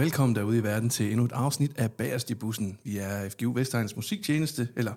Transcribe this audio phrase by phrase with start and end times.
[0.00, 2.78] Velkommen derude i verden til endnu et afsnit af Bagerst i bussen.
[2.84, 4.94] Vi er FGU Vestegns musiktjeneste, eller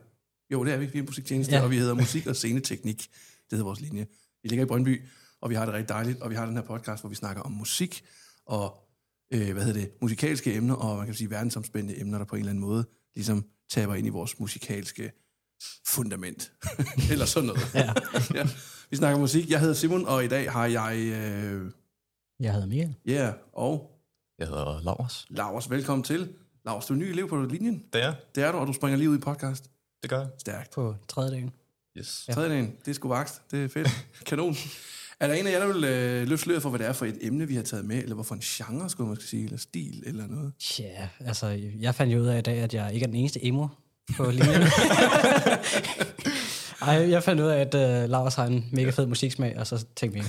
[0.52, 1.58] jo, det er vi, vi er en musiktjeneste, ja.
[1.58, 1.64] Ja.
[1.64, 2.98] og vi hedder Musik og Sceneteknik.
[2.98, 4.08] Det hedder vores linje.
[4.44, 5.02] Vi ligger i Brøndby,
[5.42, 7.42] og vi har det rigtig dejligt, og vi har den her podcast, hvor vi snakker
[7.42, 8.04] om musik
[8.46, 8.78] og
[9.34, 12.40] øh, hvad hedder det, musikalske emner, og man kan sige verdensomspændende emner, der på en
[12.40, 12.86] eller anden måde
[13.16, 15.12] ligesom taber ind i vores musikalske
[15.88, 16.52] fundament.
[17.12, 17.72] eller sådan noget.
[17.74, 17.94] Ja.
[18.40, 18.48] ja.
[18.90, 19.50] Vi snakker musik.
[19.50, 21.72] Jeg hedder Simon, og i dag har jeg, øh,
[22.40, 22.96] Jeg hedder Michael.
[23.08, 23.93] yeah, og
[24.40, 25.26] Jeg hedder Lars.
[25.30, 26.30] Lars, velkommen til.
[26.66, 27.84] Lars, du er ny elev på linjen.
[27.94, 29.70] Det er Det er du, og du springer lige ud i podcast.
[30.02, 30.30] Det gør jeg.
[30.38, 30.72] Stærkt.
[30.72, 31.52] På tredje dagen.
[31.98, 32.26] Yes.
[32.28, 32.34] Ja.
[32.34, 33.42] Tredje dagen, det er sgu vokst.
[33.52, 34.08] Det er fedt.
[34.26, 34.56] Kanon.
[35.20, 37.06] Er der en af jer, der vil øh, løfte sløret for, hvad det er for
[37.06, 39.58] et emne, vi har taget med, eller hvorfor en genre, skulle man måske sige, eller
[39.58, 40.54] stil, eller noget?
[40.80, 43.46] Ja, altså, jeg fandt jo ud af i dag, at jeg ikke er den eneste
[43.46, 43.68] emo
[44.18, 44.62] på linjen.
[46.82, 49.86] Ej, jeg fandt ud af, at uh, Lars har en mega fed musiksmag, og så
[49.96, 50.26] tænkte vi,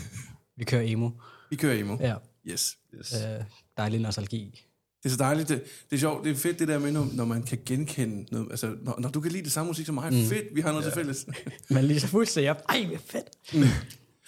[0.56, 1.10] vi kører emo.
[1.50, 1.96] Vi kører emo.
[2.00, 2.14] Ja,
[2.46, 2.78] Yes.
[2.94, 3.14] yes.
[3.14, 3.44] uh,
[3.76, 4.64] dejlig nostalgi.
[5.02, 5.48] Det er så dejligt.
[5.48, 6.24] Det, det er sjovt.
[6.24, 8.46] Det er fedt det der med, når, når man kan genkende noget.
[8.50, 10.28] Altså, når, når du kan lide det samme musik som mig, mm.
[10.28, 10.90] fedt, vi har noget ja.
[10.90, 11.26] til fælles.
[11.70, 12.62] Men lige så fuldstændig op.
[12.68, 13.24] Ej, hvor fedt.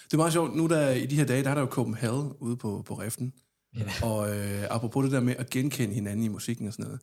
[0.05, 0.57] Det er meget sjovt.
[0.57, 3.33] Nu der, i de her dage, der er der jo Copenhagen ude på, på Reften.
[3.77, 3.93] Ja.
[4.03, 7.01] Og øh, apropos det der med at genkende hinanden i musikken og sådan noget.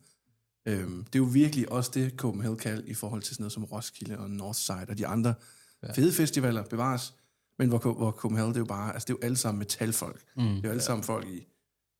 [0.66, 3.64] Øhm, det er jo virkelig også det, Copenhagen kan i forhold til sådan noget som
[3.64, 5.34] Roskilde og Northside og de andre
[5.82, 5.92] ja.
[5.92, 7.14] fede festivaler bevares.
[7.58, 10.22] Men hvor, hvor Copenhagen, det er jo bare, altså det er jo alle sammen metalfolk.
[10.36, 10.42] Mm.
[10.42, 11.46] Det er jo alle sammen folk i,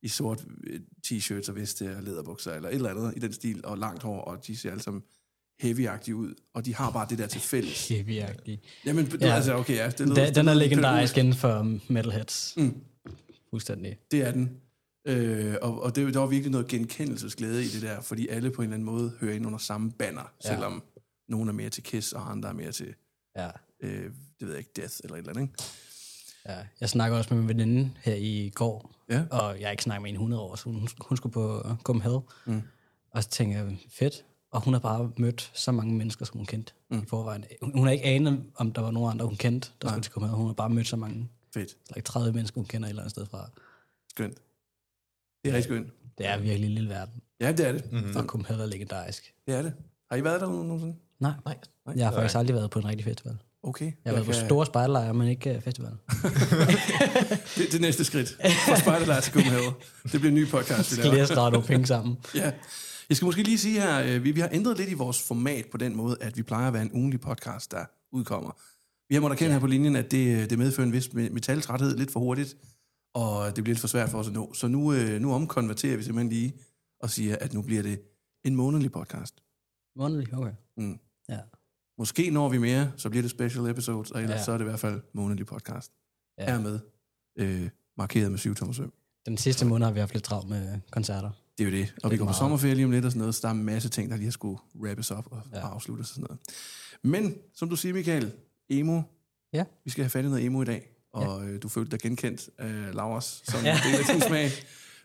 [0.02, 3.61] i sort øh, t-shirts og veste og læderbukser eller et eller andet i den stil,
[3.66, 5.02] og langt hår, og de ser alle sammen
[5.61, 7.89] heavy ud, og de har bare det der til fælles.
[7.92, 8.58] Heavy-agtig.
[8.86, 9.34] Jamen, du, Ja.
[9.34, 12.55] altså, okay, ja, det lyder, Den, den er legendarisk inden for metalheads.
[12.57, 12.80] Mm.
[13.51, 13.98] Fuldstændig.
[14.11, 14.61] Det er den.
[15.07, 18.62] Øh, og og det, der var virkelig noget genkendelsesglæde i det der, fordi alle på
[18.62, 20.48] en eller anden måde hører ind under samme banner, ja.
[20.51, 20.55] Ja.
[20.55, 20.83] selvom
[21.28, 22.95] nogen er mere til Kiss, og andre er mere til,
[23.36, 23.51] Ja.
[23.84, 25.42] Øh, det ved jeg ikke, Death eller et eller andet.
[25.42, 25.55] Ikke?
[26.48, 29.24] Ja, jeg snakker også med min veninde her i går, Ja.
[29.30, 31.62] og jeg har ikke snakket med hende i 100 år, så hun, hun skulle på
[31.83, 32.22] Copenhagen.
[32.46, 32.62] Mm.
[33.11, 34.24] Og så tænkte jeg, fedt.
[34.50, 36.98] Og hun har bare mødt så mange mennesker, som hun kendte mm.
[37.02, 37.45] i forvejen.
[37.62, 40.12] Hun, hun har ikke anet, om der var nogen andre, hun kendte, der skulle til
[40.12, 40.39] Copenhagen.
[40.39, 41.77] Hun har bare mødt så mange, Fedt.
[41.95, 43.51] like 30 mennesker, hun kender et eller andet sted fra.
[44.11, 44.39] Skønt.
[45.45, 45.92] Det er rigtig skønt.
[46.18, 47.92] Det er virkelig en lille verden, Ja, det er det.
[47.92, 48.16] Mm-hmm.
[48.16, 49.34] og Copenhagen er legendarisk.
[49.46, 49.74] Det er det.
[50.11, 50.96] Har I været der nogensinde?
[51.18, 51.56] Nej, Nej.
[51.96, 53.39] jeg har faktisk aldrig været på en rigtig festival.
[53.64, 53.85] Okay.
[53.85, 55.91] Jeg har været på kan- store spejderlejre, men ikke uh, festival.
[57.57, 58.29] Det, det er næste skridt.
[58.69, 59.73] Fra Spejderlejr til Copenhagen.
[60.02, 60.79] Det bliver en ny podcast.
[60.79, 61.11] Det Skal der.
[61.11, 62.17] lige have streget nogle penge sammen.
[62.35, 62.52] Ja.
[63.08, 65.67] Jeg skal måske lige sige her, øh, vi, vi har ændret lidt i vores format
[65.73, 68.51] på den måde, at vi plejer at være en ugenlig podcast, der udkommer.
[69.08, 69.52] Vi har måttet erkende ja.
[69.55, 72.57] her på linjen, at det, det medfører en vis me- metaltræthed lidt for hurtigt,
[73.14, 74.55] og det bliver lidt for svært for os at nå.
[74.55, 76.55] Så nu, øh, nu omkonverterer vi simpelthen lige
[77.01, 78.01] og siger, at nu bliver det
[78.45, 79.35] en månedlig podcast.
[79.96, 80.52] Månedlig, okay.
[80.77, 80.98] Mm.
[81.29, 81.39] Ja.
[81.98, 84.44] Måske når vi mere, så bliver det special episodes, og ellers ja.
[84.44, 85.92] Så er det i hvert fald månedlig podcast.
[86.38, 86.44] Ja.
[86.44, 86.50] Ja.
[86.50, 86.78] Hermed
[87.38, 87.68] øh,
[87.98, 88.92] markeret med syv tommer søm.
[89.27, 91.30] Den sidste måned har vi haft lidt travlt med koncerter.
[91.58, 91.94] Det er jo det.
[92.02, 93.64] Og vi går på sommerferie lige om lidt og sådan noget, så der er en
[93.64, 95.58] masse ting, der lige har skulle wrappes op og, ja.
[95.58, 96.40] Afsluttes og sådan noget.
[97.02, 98.33] Men, som du siger, Michael,
[98.68, 99.02] emo.
[99.52, 99.64] Ja.
[99.84, 101.48] Vi skal have fat i noget emo i dag, og ja.
[101.48, 103.78] øh, du følte dig genkendt af Lauras som ja.
[103.86, 104.50] Del af din smag.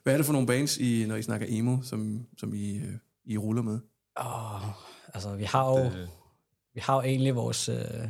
[0.03, 2.93] Hvad er det for nogle bands, I, når I snakker emo, som, som I, øh,
[3.25, 3.79] I ruller med?
[4.19, 4.67] Åh,
[5.13, 6.09] altså, vi har jo, Det,
[6.79, 8.09] vi har jo egentlig vores øh,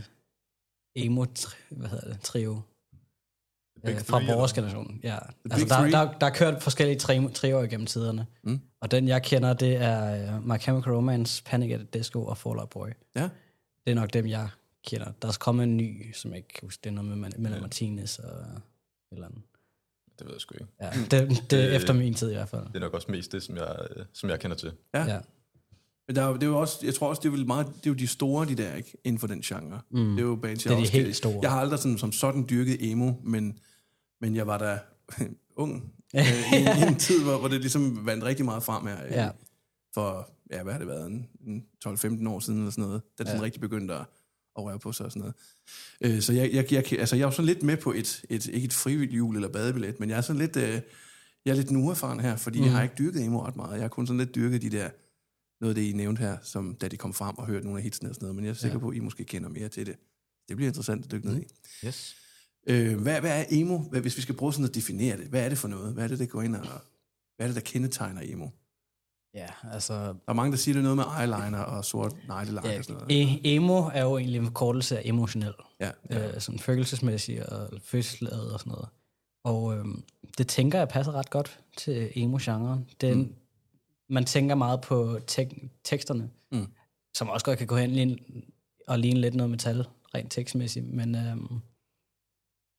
[0.96, 1.26] emo
[1.70, 2.62] hvad hedder det, trio
[3.86, 5.00] øh, fra vores generation.
[5.04, 5.18] Ja.
[5.52, 5.92] Altså, der, Three?
[5.92, 8.28] der, der er kørt forskellige tri- trioer gennem tiderne.
[8.44, 8.62] Mm.
[8.82, 12.38] Og den, jeg kender, det er uh, My Chemical Romance, Panic at the Disco og
[12.38, 12.88] Fall Out Boy.
[13.16, 13.30] Ja.
[13.86, 14.50] Det er nok dem, jeg
[14.88, 15.12] kender.
[15.22, 16.82] Der er kommet en ny, som jeg ikke kan huske.
[16.84, 17.62] Det er noget med Mella Ja.
[17.62, 18.62] Martinez og et
[19.12, 19.42] eller andet.
[20.20, 20.68] det ved jeg sgu ikke.
[20.82, 22.66] Ja, det, det er Øh, efter min tid i hvert fald.
[22.66, 24.74] Det er nok også mest det, som jeg, øh, som jeg kender til.
[24.94, 25.04] Ja.
[25.06, 25.20] Ja.
[26.10, 27.68] Men der, er jo- det er jo også, jeg tror også, det er, vel meget,
[27.68, 28.98] det er jo de store, de der, ikke?
[29.04, 29.82] Inden for den genre.
[29.92, 30.10] Mm.
[30.10, 31.40] Det er jo bands, jeg Det er de også helt kan- store.
[31.42, 33.60] Jeg har aldrig sådan, som sådan dyrket emo, men,
[34.22, 34.80] men jeg var da
[35.64, 39.06] ung øh, i, i, en tid, hvor, hvor det ligesom vandt rigtig meget frem her.
[39.06, 39.30] øh, Ja.
[39.94, 43.24] For, ja, hvad har det været, en, en 12-15 år siden eller sådan noget, da
[43.24, 44.06] det sådan rigtig begyndte at,
[44.58, 45.20] at røre på sig og sådan
[46.02, 46.16] noget.
[46.16, 48.46] Øh, så jeg, jeg, jeg, altså, jeg er jo sådan lidt med på et, et
[48.48, 50.82] ikke et frivilligt jul eller badebillet, men jeg er sådan lidt, øh,
[51.46, 52.66] jeg er lidt nu erfaren her, fordi mm.
[52.66, 53.74] jeg har ikke dyrket emo ret meget.
[53.74, 54.90] Jeg har kun sådan lidt dyrket de der,
[55.62, 57.84] noget af det, I nævnte her, som da de kom frem og hørte nogle af
[57.84, 58.80] hitsene og sådan noget, men jeg er sikker ja.
[58.82, 59.96] på, at I måske kender mere til det.
[60.50, 61.46] Det bliver interessant at dykke ned i.
[61.86, 62.16] Yes.
[62.68, 63.78] Øh, hvad, hvad er emo?
[63.78, 65.94] Hvad, hvis vi skal prøve sådan at definere det, hvad er det for noget?
[65.94, 66.66] Hvad er det, der går ind og...
[67.36, 68.48] Hvad er det, der kendetegner emo?
[69.34, 72.66] Ja, altså Der er mange, der siger, det er noget med eyeliner og sort neglelak
[72.66, 73.36] Ja, og sådan noget.
[73.36, 75.54] e- emo er jo egentlig en forkortelse af emotionel.
[75.80, 76.28] Ja, Ja.
[76.36, 78.88] Øh, sådan følelsesmæssig og følelsesladet og sådan noget.
[79.44, 80.04] Og øhm,
[80.38, 82.86] det tænker jeg passer ret godt til emo-genren.
[83.02, 83.34] Den, mm.
[84.10, 86.68] Man tænker meget på tek- teksterne, Mm.
[87.18, 88.20] som også godt kan gå hen
[88.88, 90.86] og ligne lidt noget metal, rent tekstmæssigt.
[90.94, 91.62] Men øhm,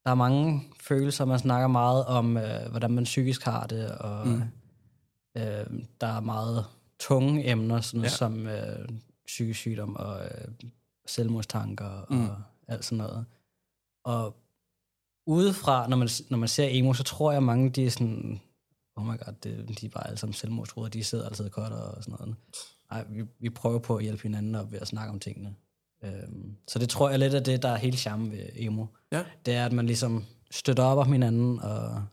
[0.05, 1.25] der er mange følelser.
[1.25, 4.43] Man snakker meget om, øh, hvordan man psykisk har det, og mm.
[5.37, 5.67] Øh,
[6.01, 6.65] der er meget
[7.01, 8.09] tunge emner, sådan Ja.
[8.09, 8.89] som øh,
[9.27, 10.49] psykisk sygdom og øh,
[11.07, 12.29] selvmordstanker mm.
[12.29, 12.37] og
[12.69, 13.27] alt sådan noget.
[14.05, 14.37] Og
[15.27, 18.41] udefra, når man, når man ser emo, så tror jeg, mange de er sådan,
[18.97, 22.03] oh my god, det, de er bare alle sammen selvmordstruede, de sidder altid godt og
[22.05, 22.37] sådan noget.
[22.91, 25.55] Nej, vi, vi prøver på at hjælpe hinanden op ved at snakke om tingene.
[26.05, 28.87] Øhm, så det tror jeg lidt af det, der er hele charmen ved emo.
[29.13, 29.25] Ja.
[29.47, 32.05] Det er, at man ligesom støtter op om hinanden og,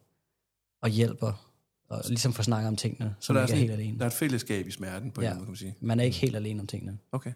[0.82, 1.52] og hjælper,
[1.90, 3.80] og ligesom får snakket om tingene, Så så der man er, ikke er helt sådan,
[3.86, 3.98] alene.
[4.00, 5.34] der er et fællesskab i smerten, på en Ja.
[5.34, 5.76] måde, kan man sige.
[5.82, 6.98] Man er ikke helt alene om tingene.
[7.12, 7.30] Okay.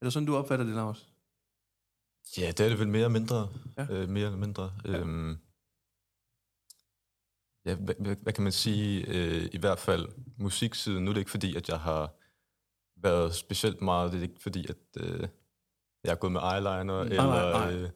[0.00, 1.08] Er det sådan, du opfatter det, Lars?
[2.38, 3.48] Ja, det er det vel mere eller mindre.
[3.78, 3.86] Ja.
[3.90, 4.72] Øh, mere eller mindre.
[4.84, 4.98] Ja.
[4.98, 5.36] Øhm,
[7.66, 9.06] ja, hvad, hvad, hvad kan man sige?
[9.08, 11.04] Øh, I hvert fald musiksiden.
[11.04, 12.14] Nu er det ikke fordi, at jeg har
[12.96, 14.12] været specielt meget.
[14.12, 15.28] Det er ikke fordi, at øh,
[16.04, 16.82] jeg er gået med eyeliner.
[16.84, 17.74] nej, eller, nej.
[17.74, 17.90] Øh,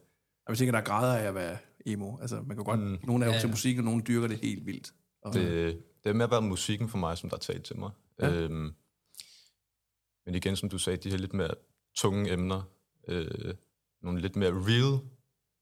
[0.49, 2.17] Jeg tænker, der er grader af at være emo.
[2.21, 2.79] Altså, man kan godt...
[2.79, 2.85] Mm.
[2.85, 2.99] Mm.
[3.03, 4.93] Nogle er jo Ja, til musik, og nogle dyrker det helt vildt.
[5.21, 7.91] Og, det, det er mere været musikken for mig, som der er talt til mig.
[8.21, 8.31] Ja.
[8.31, 8.73] Øhm,
[10.25, 11.51] men igen, som du sagde, de her lidt mere
[11.95, 12.61] tunge emner.
[13.07, 13.53] Øh,
[14.01, 14.99] nogle lidt mere real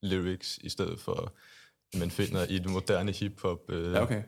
[0.03, 1.33] lyrics, i stedet for,
[1.99, 3.59] man finder i det moderne hiphop.
[3.69, 4.23] Øh, ja, okay.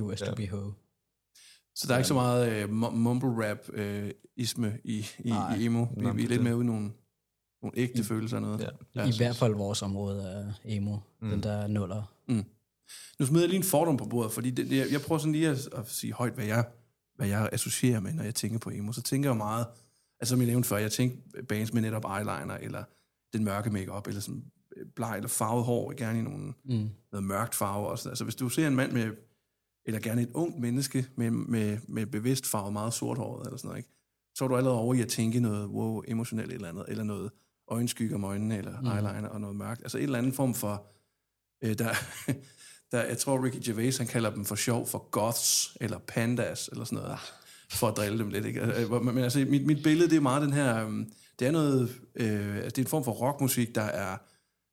[0.00, 0.26] US Ja.
[0.26, 0.72] to be ho.
[1.74, 5.54] Så der er ikke så meget øh, mu- mumble rap øh, isme i, i, Nej.
[5.56, 5.86] i emo.
[5.96, 6.92] Vi, Nej, vi er det- lidt mere ude i nogle,
[7.62, 8.60] nogle ægte I- følelser og noget.
[8.60, 8.68] Ja.
[9.02, 10.96] Ja, I hvert fald vores område er emo.
[10.96, 11.02] Mm.
[11.26, 11.30] Mm.
[11.30, 12.14] Den der nuller.
[13.18, 15.32] Nu smider jeg lige en fordom på bordet, fordi det, det, jeg, jeg prøver sådan
[15.32, 16.68] lige at, at sige højt, hvad jeg,
[17.16, 18.92] hvad jeg associerer med, når jeg tænker på emo.
[18.92, 19.66] Så tænker jeg meget,
[20.20, 21.16] altså som jeg nævnte før, jeg tænker
[21.48, 22.84] bands med netop eyeliner, eller
[23.32, 24.44] den mørke makeup eller sådan
[24.96, 26.88] bleg eller farvet hår, gerne i nogle, Mm.
[27.12, 28.08] noget mørkt farve også.
[28.08, 29.10] Altså hvis du ser en mand med,
[29.84, 33.68] eller gerne et ungt menneske med, med, med bevidst farve, meget sort håret eller sådan
[33.68, 33.90] noget, ikke?
[34.34, 37.30] så er du allerede over i at tænke noget wow, emotionelt eller andet, eller noget
[37.68, 38.86] øjenskygge om øjnene, eller mm.
[38.86, 39.80] Eyeliner og noget mørkt.
[39.82, 40.86] Altså en eller anden form for,
[41.64, 41.88] øh, der,
[42.92, 46.84] der, jeg tror Ricky Gervais, han kalder dem for sjov for goths, eller pandas, eller
[46.84, 47.18] sådan noget,
[47.70, 48.46] for at drille dem lidt.
[48.46, 48.84] Ikke?
[48.86, 52.00] Hvor- Men altså, mit, mit billede, det er meget den her, øhm, det er noget,
[52.14, 54.16] øh, altså, det er en form for rockmusik, der er,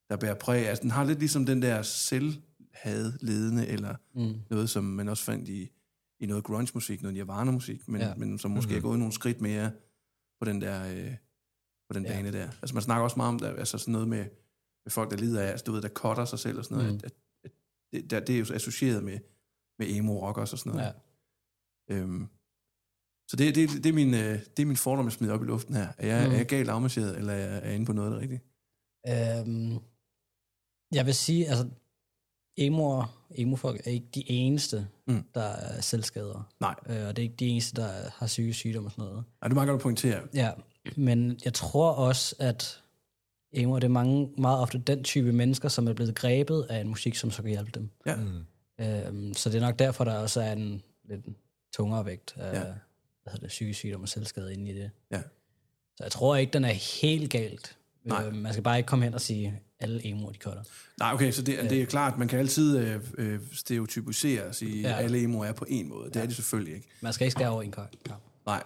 [0.10, 0.68] der bærer præg.
[0.68, 4.34] Altså, den har lidt ligesom den der selvhad ledende, eller Mm.
[4.50, 5.72] noget, som man også fandt i,
[6.20, 8.16] i noget grunge-musik, noget Nirvana-musik, men, ja.
[8.16, 8.78] Men som måske mm-hmm.
[8.78, 9.72] er gået nogle skridt mere
[10.40, 11.16] på den der, øh,
[11.90, 12.12] på den Ja.
[12.14, 12.50] bane der.
[12.62, 14.26] Altså man snakker også meget om, der, altså sådan noget med,
[14.86, 16.94] med folk, der lider af, altså du ved, der cutter sig selv og sådan noget,
[16.94, 17.00] Mm.
[17.04, 17.12] at, at,
[17.44, 17.52] at
[17.92, 19.20] det, der, det er jo associeret med,
[19.80, 20.94] med emo-rock også og sådan noget.
[21.90, 21.96] Ja.
[21.96, 22.28] Øhm,
[23.30, 25.46] så det, det, det, er min, øh, det er min fordom, jeg smider op i
[25.46, 25.88] luften her.
[25.98, 26.28] Er jeg, mm.
[26.30, 26.34] Mm.
[26.34, 28.42] er jeg galt afmarcheret, eller er jeg, er inde på noget af det rigtige?
[29.08, 29.80] Øhm,
[30.92, 31.68] jeg vil sige, altså,
[32.58, 33.04] emo,
[33.36, 35.24] emo-folk er ikke de eneste, Mm.
[35.34, 36.50] der er selvskader.
[36.60, 36.76] Nej.
[36.90, 39.16] Øh, og det er ikke de eneste, der har syge sygdom og sådan noget.
[39.16, 40.22] Nej, det er meget godt at pointere.
[40.34, 40.52] Ja,
[40.96, 42.82] men jeg tror også, at
[43.54, 46.88] emo, det er mange, meget ofte den type mennesker, som er blevet grebet af en
[46.88, 47.90] musik, som så kan hjælpe dem.
[48.06, 48.16] Ja.
[48.16, 48.46] Mm.
[48.80, 51.22] Øhm, så det er nok derfor, der også er en lidt
[51.76, 52.60] tungere vægt af Ja.
[52.60, 52.64] ja.
[53.24, 54.92] hvad hedder det, psykisk sygdom og selvskade inde i det.
[55.12, 55.22] Ja.
[55.96, 57.78] Så jeg tror ikke, den er helt galt.
[58.04, 58.26] Nej.
[58.28, 60.62] Øh, man skal bare ikke komme hen og sige, alle emoer, de cutter.
[61.00, 64.82] Nej, okay, så det, det er klart, man kan altid øh, øh, stereotypisere og sige,
[64.82, 64.98] ja.
[64.98, 66.10] At alle emo er på en måde.
[66.10, 66.22] Det ja.
[66.22, 66.88] er de selvfølgelig ikke.
[67.02, 67.92] Man skal ikke skære over en kamp.
[68.46, 68.64] Nej.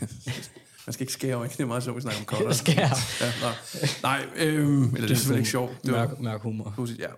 [0.86, 1.56] man skal ikke skære over, ikke?
[1.56, 2.52] Det er meget sjovt, at vi snakker om cutter.
[2.64, 2.96] Skære.
[3.20, 3.32] Ja,
[4.02, 5.72] nej, nej øhm, eller det er selvfølgelig ikke sjovt.
[5.82, 6.72] Det var Mørk, mørk humor.
[6.76, 7.08] pudsigt, ja.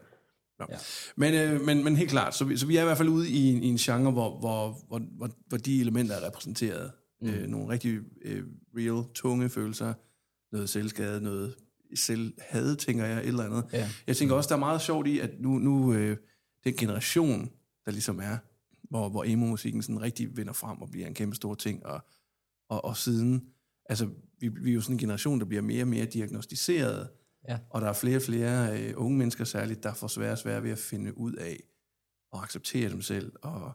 [0.58, 0.66] Nå.
[0.70, 0.76] Ja.
[1.16, 3.30] Men, øh, men, men helt klart, så vi, så vi er i hvert fald ude
[3.30, 6.90] i, en- i en genre, hvor, hvor, hvor, hvor, hvor de elementer er repræsenteret.
[7.20, 7.28] Mm.
[7.28, 8.42] Øh, nogle rigtig øh,
[8.76, 9.94] real, tunge følelser,
[10.52, 11.54] noget selvskade, noget
[11.96, 13.64] selvhade, tænker jeg, et eller andet.
[13.72, 13.90] Ja.
[14.06, 16.16] Jeg tænker også, der er meget sjovt i, at nu, nu øh,
[16.64, 17.50] den generation,
[17.84, 18.38] der ligesom er,
[18.90, 22.00] hvor, hvor emo-musikken sådan rigtig vinder frem og bliver en kæmpe stor ting, og,
[22.68, 23.48] og, og siden,
[23.86, 24.08] altså,
[24.40, 27.08] vi, vi er jo sådan en generation, der bliver mere og mere diagnostiseret,
[27.48, 27.58] Ja.
[27.70, 30.62] og der er flere og flere øh, unge mennesker særligt, der får svære og svære
[30.62, 31.60] ved at finde ud af
[32.32, 33.72] og acceptere dem selv, og,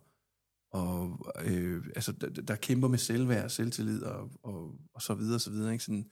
[0.71, 5.51] og øh, altså, der, der kæmper med selvværd, selvtillid og, og, og så videre, så
[5.51, 5.71] videre.
[5.73, 5.83] Ikke?
[5.83, 6.05] Sådan,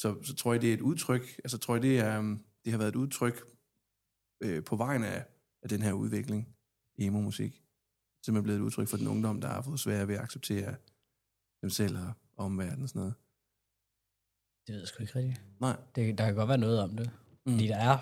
[0.00, 2.72] så, så tror jeg, det er et udtryk, altså tror jeg, det, er, um, det
[2.72, 3.40] har været et udtryk
[4.40, 5.24] øh, på vejen af,
[5.62, 6.56] af den her udvikling,
[6.98, 7.62] emo-musik.
[8.24, 10.74] Simpelthen blevet et udtryk for den ungdom, der har fået svært ved at acceptere
[11.62, 13.14] dem selv og omverdenen og sådan noget.
[14.66, 15.40] Det ved jeg sgu ikke rigtigt.
[15.60, 15.76] Nej.
[15.94, 17.10] Det, der kan godt være noget om det.
[17.46, 17.52] Mm.
[17.52, 17.98] Fordi der er,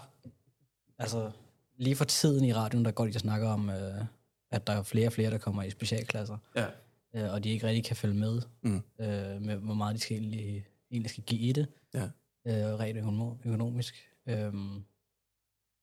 [0.99, 1.33] altså
[1.77, 4.05] lige for tiden i radioen, der går de og snakker om, øh,
[4.51, 6.67] at der er flere og flere, der kommer i specialklasser, Ja.
[7.15, 8.75] øh, og de ikke rigtig kan følge med, Mm.
[8.77, 12.05] øh, med hvor meget de skal egentlig, egentlig skal give i det, Ja.
[12.47, 13.95] øh, rent økonom- økonomisk.
[14.27, 14.83] Øhm,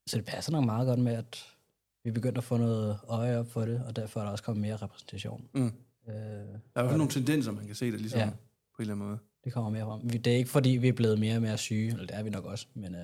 [0.08, 1.46] så det passer nok meget godt med, at
[2.04, 4.62] vi begynder at få noget øje op for det, og derfor er der også kommet
[4.62, 5.50] mere repræsentation.
[5.54, 5.66] Mm.
[5.66, 8.30] Øh, Der er fald nogle tendenser, man kan se der ligesom ja.
[8.30, 9.18] På en eller anden måde.
[9.44, 10.10] det kommer mere frem.
[10.10, 12.30] Det er ikke fordi, vi er blevet mere og mere syge, eller det er vi
[12.30, 13.02] nok også, men øh,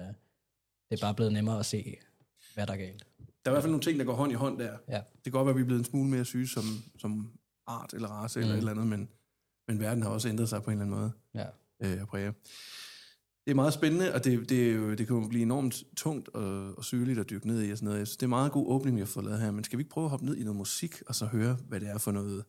[0.90, 1.98] det er bare blevet nemmere at se,
[2.54, 3.08] hvad der er galt.
[3.46, 4.78] Der er i hvert fald nogle ting, der går hånd i hånd der.
[4.90, 4.96] Ja.
[4.98, 6.64] Det kan godt være, at vi er blevet en smule mere syge som,
[6.98, 7.32] som
[7.68, 8.44] art eller race mm.
[8.44, 9.10] eller et eller andet, men,
[9.68, 11.12] men verden har også ændret sig på en eller anden måde.
[11.34, 11.46] Ja.
[11.84, 12.32] Øh, Brea.
[13.46, 16.30] Det er meget spændende, og det, det, er jo, det kan jo blive enormt tungt
[16.30, 18.00] og, og sygeligt at dykke ned i og sådan noget.
[18.00, 19.78] Jeg synes, det er en meget god åbning, vi har fået lavet her, men skal
[19.78, 21.98] vi ikke prøve at hoppe ned i noget musik, og så høre, hvad det er
[21.98, 22.44] for noget,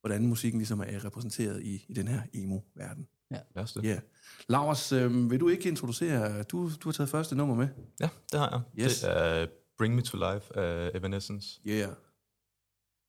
[0.00, 3.08] hvordan musikken ligesom er repræsenteret i, i den her emo-verden?
[3.30, 3.84] Lad os det.
[3.84, 3.88] Ja.
[3.88, 4.00] Yeah.
[4.48, 7.68] Lars, øh, vil du ikke introducere, du, du har taget første nummer med?
[8.00, 8.84] Ja, det har jeg.
[8.84, 9.00] Yes.
[9.00, 9.46] Det er
[9.78, 11.60] Bring Me To Life af Evanescence.
[11.64, 11.70] Ja.
[11.70, 11.88] Yeah.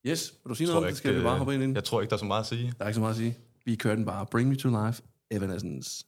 [0.07, 0.97] Yes, vil du sige noget om det?
[0.97, 1.73] Skal vi bare øh, hoppe ind i?
[1.73, 2.73] Jeg tror ikke, der er så meget at sige.
[2.77, 3.37] Der er ikke så meget at sige.
[3.65, 4.25] Vi kører den bare.
[4.25, 5.01] Bring me to life,
[5.31, 6.05] Evanescence.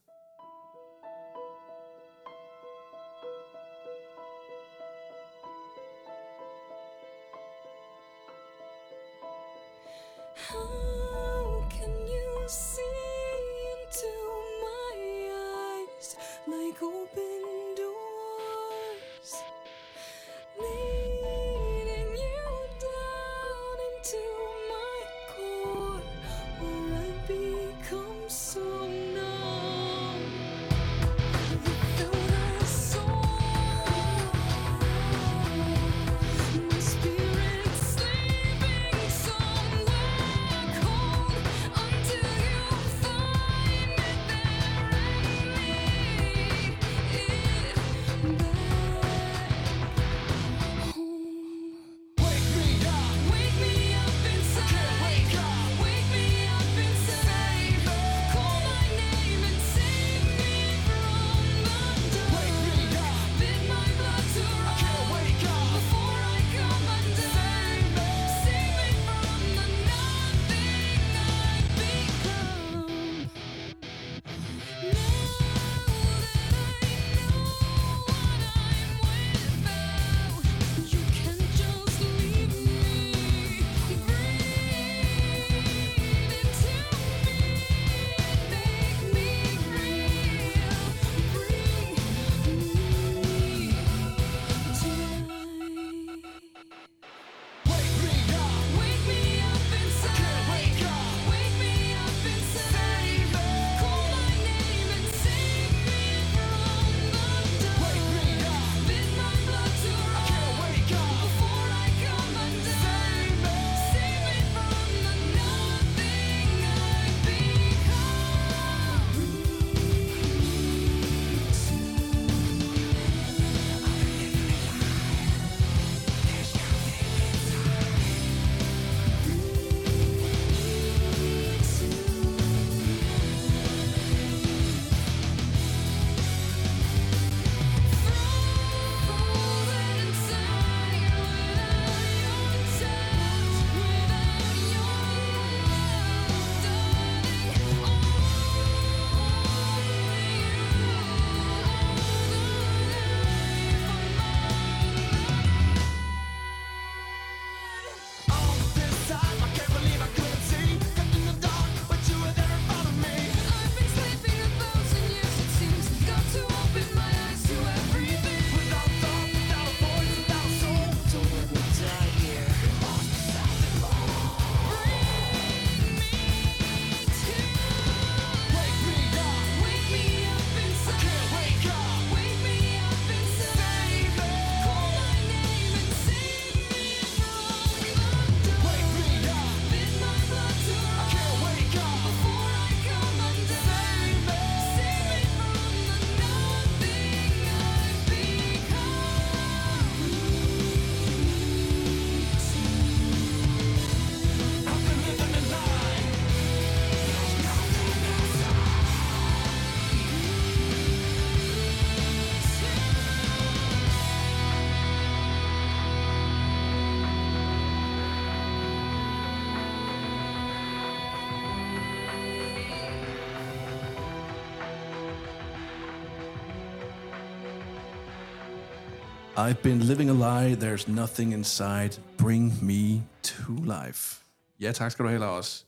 [229.37, 234.23] I've been living a lie, there's nothing inside, bring me to life.
[234.59, 235.67] Ja, tak skal du have, Lars.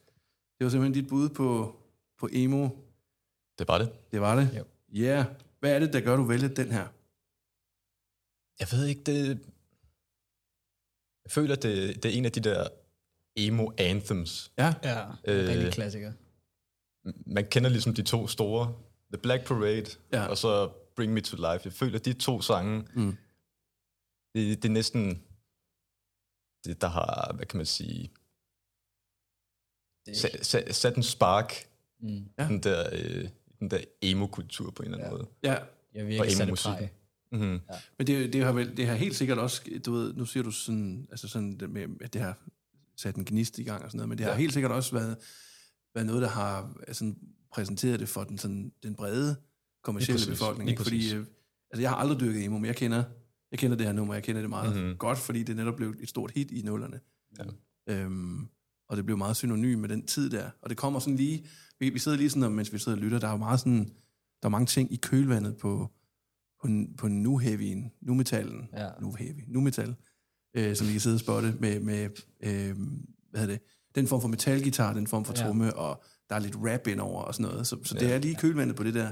[0.60, 1.76] Det var simpelthen dit bud på,
[2.20, 2.70] på emo.
[3.60, 3.92] Det var det.
[4.12, 4.66] Det var det?
[4.94, 5.26] Ja.
[5.60, 6.88] Hvad er det, der gør, du vælger den her?
[8.60, 9.40] Jeg ved ikke, det...
[11.24, 12.68] Jeg føler, det, det er en af de der
[13.40, 14.52] emo-anthems.
[14.58, 14.74] Ja.
[14.84, 16.12] Ja, Øh, rigtig klassiker.
[17.26, 18.74] Man kender ligesom de to store.
[19.14, 20.22] The Black Parade, Ja.
[20.22, 20.28] ja.
[20.28, 21.62] og så Bring Me To Life.
[21.66, 23.18] Jeg føler, de to sange, Mm.
[24.36, 25.24] Det, det er næsten
[26.65, 28.12] det, der har, hvad kan man sige,
[30.13, 31.54] sat, sat, sat en spark
[32.00, 32.25] Mm.
[32.39, 32.48] Ja.
[32.48, 35.18] den der, øh, den der emo-kultur på en eller anden Ja.
[35.18, 35.27] måde.
[35.44, 36.77] Ja, Jeg virkelig sætte emo-musikken.
[36.77, 36.89] præg.
[37.32, 37.60] Mm-hmm.
[37.98, 40.51] men det, det, har vel, det har helt sikkert også, du ved, nu siger du
[40.51, 42.38] sådan, altså sådan det med, at det har
[42.96, 44.38] sat en gnist i gang og sådan noget, men det har Ja.
[44.39, 45.18] helt sikkert også været,
[45.96, 47.13] været noget, der har altså,
[47.51, 49.36] præsenteret det for den, sådan, den brede
[49.84, 50.70] kommercielle befolkning.
[50.70, 50.84] Ikke?
[50.84, 51.25] Fordi, øh,
[51.72, 53.04] altså, jeg har aldrig dykket emo, men jeg kender,
[53.52, 54.80] jeg kender det her nummer, jeg kender det meget Mhm.
[54.82, 54.98] mm-hmm.
[54.98, 57.00] godt, fordi det netop blev et stort hit i nullerne.
[57.40, 57.44] Ja.
[57.94, 58.48] Øhm,
[58.90, 60.50] og det blev meget synonym med den tid der.
[60.62, 61.46] Og det kommer sådan lige,
[61.80, 63.60] vi, vi sidder lige sådan, og mens vi sidder og lytter, der er jo meget
[63.60, 63.86] sådan,
[64.42, 65.92] der er mange ting i kølvandet på,
[66.62, 68.90] på, på nu heavyen, nu metallen, Ja.
[69.02, 69.96] nu heavy, nu metal,
[70.56, 72.04] øh, som vi kan sidde og spotte med, med
[72.44, 72.75] øh,
[73.30, 73.62] hvad hedder det,
[73.96, 75.44] den form for metalgitar, den form for Ja.
[75.46, 77.68] tromme, og der er lidt rap indover og sådan noget.
[77.68, 78.14] Så, så det Ja.
[78.16, 79.12] er lige kølvandet på det der.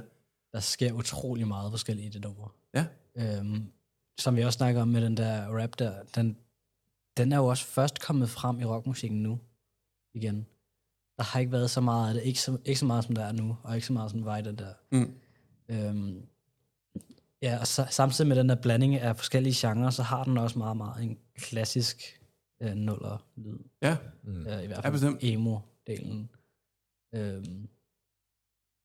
[0.54, 2.56] Der sker utrolig meget forskelligt i det nummer.
[2.74, 2.86] Ja.
[3.18, 3.64] Øhm,
[4.20, 6.38] som vi også snakker om med den der rap der, den,
[7.18, 9.40] den er jo også først kommet frem i rockmusikken nu,
[10.14, 10.46] igen.
[11.18, 13.24] Der har ikke været så meget af det, ikke så, ikke så meget som der
[13.26, 14.74] er nu, og ikke så meget som der var i den der.
[14.92, 15.14] Mm.
[15.70, 16.22] Øhm,
[17.42, 20.58] ja, og så, samtidig med den der blanding af forskellige genrer, så har den også
[20.58, 22.22] meget, meget en klassisk
[22.62, 23.60] øh, nuller-lyd.
[23.82, 24.48] Ja, Mm.
[24.48, 25.24] Øh, I hvert Ja, fald bestemt.
[25.24, 26.28] emo-delen.
[27.16, 27.68] Øhm,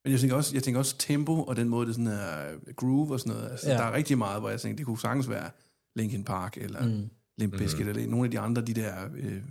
[0.09, 3.12] men jeg tænker, også, jeg tænker også tempo, og den måde, det sådan er groove
[3.12, 3.50] og sådan noget.
[3.50, 3.77] Altså, Ja.
[3.77, 5.50] Der er rigtig meget, hvor jeg tænker, det kunne sagtens være
[5.97, 7.11] Linkin Park, eller mm.
[7.38, 7.88] Limp Bizkit, mm.
[7.88, 9.43] eller nogle af de andre, de der øh,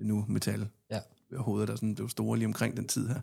[0.00, 1.00] nu metal Ja.
[1.36, 3.20] hoveder, der sådan blev store lige omkring den tid her.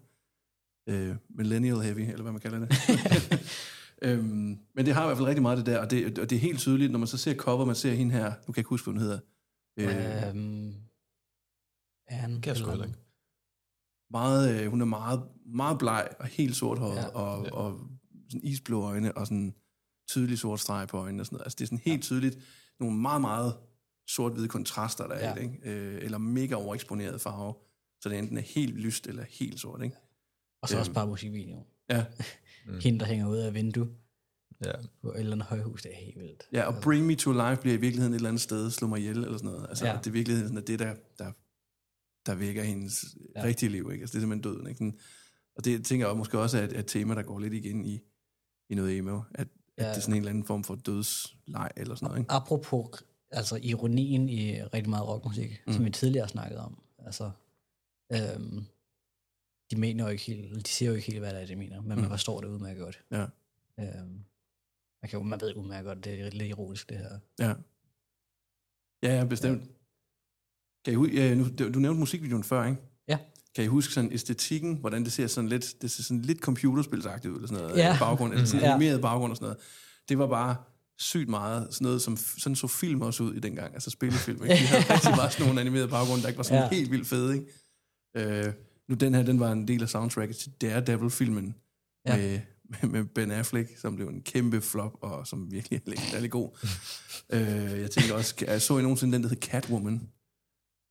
[0.90, 2.70] Øh, millennial heavy, eller hvad man kalder det.
[4.02, 6.36] øhm, men det har i hvert fald rigtig meget det der, og det, og det
[6.36, 8.58] er helt tydeligt, når man så ser cover, man ser hende her, nu kan jeg
[8.58, 9.20] ikke huske, hvad hun hedder,
[9.80, 10.74] øh, øhm,
[12.08, 12.94] Anne, Kan jeg sgu ikke.
[14.12, 17.02] Meget, øh, hun er meget, meget bleg og helt sorthåret, Ja.
[17.02, 17.08] ja.
[17.08, 17.52] og, Ja.
[17.52, 17.80] og
[18.30, 19.54] sådan isblå øjne, og sådan
[20.10, 21.46] tydelig sort streg på øjnene og sådan noget.
[21.46, 22.38] Altså det er sådan helt tydeligt
[22.80, 23.54] nogle meget, meget
[24.10, 25.36] sort-hvide kontraster, der er Ja.
[25.36, 25.42] ja.
[25.42, 25.60] ikke?
[25.72, 27.54] Øh, eller mega overeksponeret farve,
[28.02, 29.96] så det enten er helt lyst eller helt sort, ikke?
[30.62, 30.96] Og så også Øhm.
[30.96, 31.66] bare musikvideo.
[31.90, 32.06] Ja.
[32.84, 33.90] Hende, der hænger ud af vinduet
[34.66, 34.72] Ja.
[35.02, 36.44] på et eller andet højhus, det er helt vildt.
[36.54, 39.00] ja og Bring Me To Life bliver i virkeligheden et eller andet sted, slå mig
[39.00, 39.66] ihjel eller sådan noget.
[39.70, 39.92] Altså Ja.
[39.92, 39.98] ja.
[39.98, 41.32] det er i virkeligheden sådan, at det, der, der,
[42.30, 43.44] der vækker hendes Ja.
[43.44, 44.02] rigtige liv, ikke?
[44.04, 44.78] Altså det er simpelthen døden, ikke?
[44.78, 45.00] Sådan,
[45.56, 48.00] og det tænker jeg måske også er et, et tema, der går lidt igen i,
[48.70, 49.90] i noget emo, at, at Ja.
[49.90, 52.32] det er sådan en eller anden form for dødsleg eller sådan noget, ikke?
[52.32, 55.74] Apropos altså ironien i rigtig meget rockmusik, mm.
[55.74, 56.84] som vi tidligere har snakket om.
[57.00, 57.32] Altså,
[58.12, 58.66] øhm,
[59.72, 61.82] de mener jo ikke helt, de siger jo ikke helt, hvad det er, de mener,
[61.82, 62.02] men mm.
[62.02, 63.04] man forstår det udmærket godt.
[63.12, 63.22] Ja.
[63.80, 64.24] Øhm,
[65.02, 67.20] man, kan, jo- man ved udmærket godt, det er lidt ironisk, det her.
[67.40, 67.54] Ja.
[69.04, 69.64] Ja, ja, bestemt.
[70.86, 72.78] Kan I, ja, nu, du, nævnte musikvideoen før, ikke?
[73.08, 73.18] Ja.
[73.56, 77.32] Kan I huske sådan æstetikken, hvordan det ser sådan lidt, det ser sådan lidt computerspilsagtigt
[77.32, 77.96] ud, eller sådan noget, Ja.
[77.96, 78.72] i baggrund, eller sådan Ja.
[78.72, 79.58] animeret baggrund og sådan noget.
[80.10, 80.56] Det var bare
[81.00, 84.44] sygt meget sådan noget, som sådan så film også ud i dengang, altså spillefilm.
[84.44, 84.54] Ikke?
[84.56, 86.70] De havde rigtig meget sådan nogle animerede baggrunde, der ikke var sådan Ja.
[86.78, 88.46] helt vildt fede, ikke?
[88.48, 88.54] Øh,
[88.90, 91.56] nu den her, den var en del af soundtracket til Daredevil-filmen
[92.08, 92.18] Ja.
[92.18, 92.40] med,
[92.82, 96.32] med, med Ben Affleck, som blev en kæmpe flop, og som virkelig er rigtig, rigtig
[96.32, 96.50] god.
[97.34, 100.02] øh, jeg tænker også, jeg så I nogensinde den, der hed Catwoman,